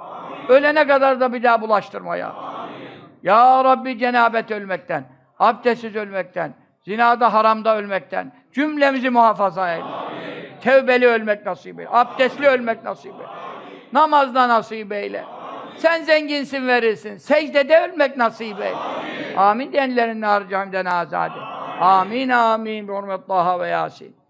[0.53, 2.53] Ölene kadar da bir daha bulaştırma ya Rabbi.
[3.23, 5.03] Ya Rabbi cenabet ölmekten,
[5.39, 6.53] abdestsiz ölmekten,
[6.85, 9.85] zinada haramda ölmekten cümlemizi muhafaza eyle.
[10.61, 11.89] Tevbeli ölmek nasip eyle.
[11.91, 13.27] Abdestli ölmek nasip eyle.
[13.93, 15.25] Namazda nasip eyle.
[15.77, 17.17] Sen zenginsin verirsin.
[17.17, 18.75] Secdede ölmek nasip eyle.
[19.37, 21.39] Amin diyenlerin nar cehennемden azade.
[21.79, 22.87] Amin amin.
[22.87, 24.22] Bi hurmet ve Yasin.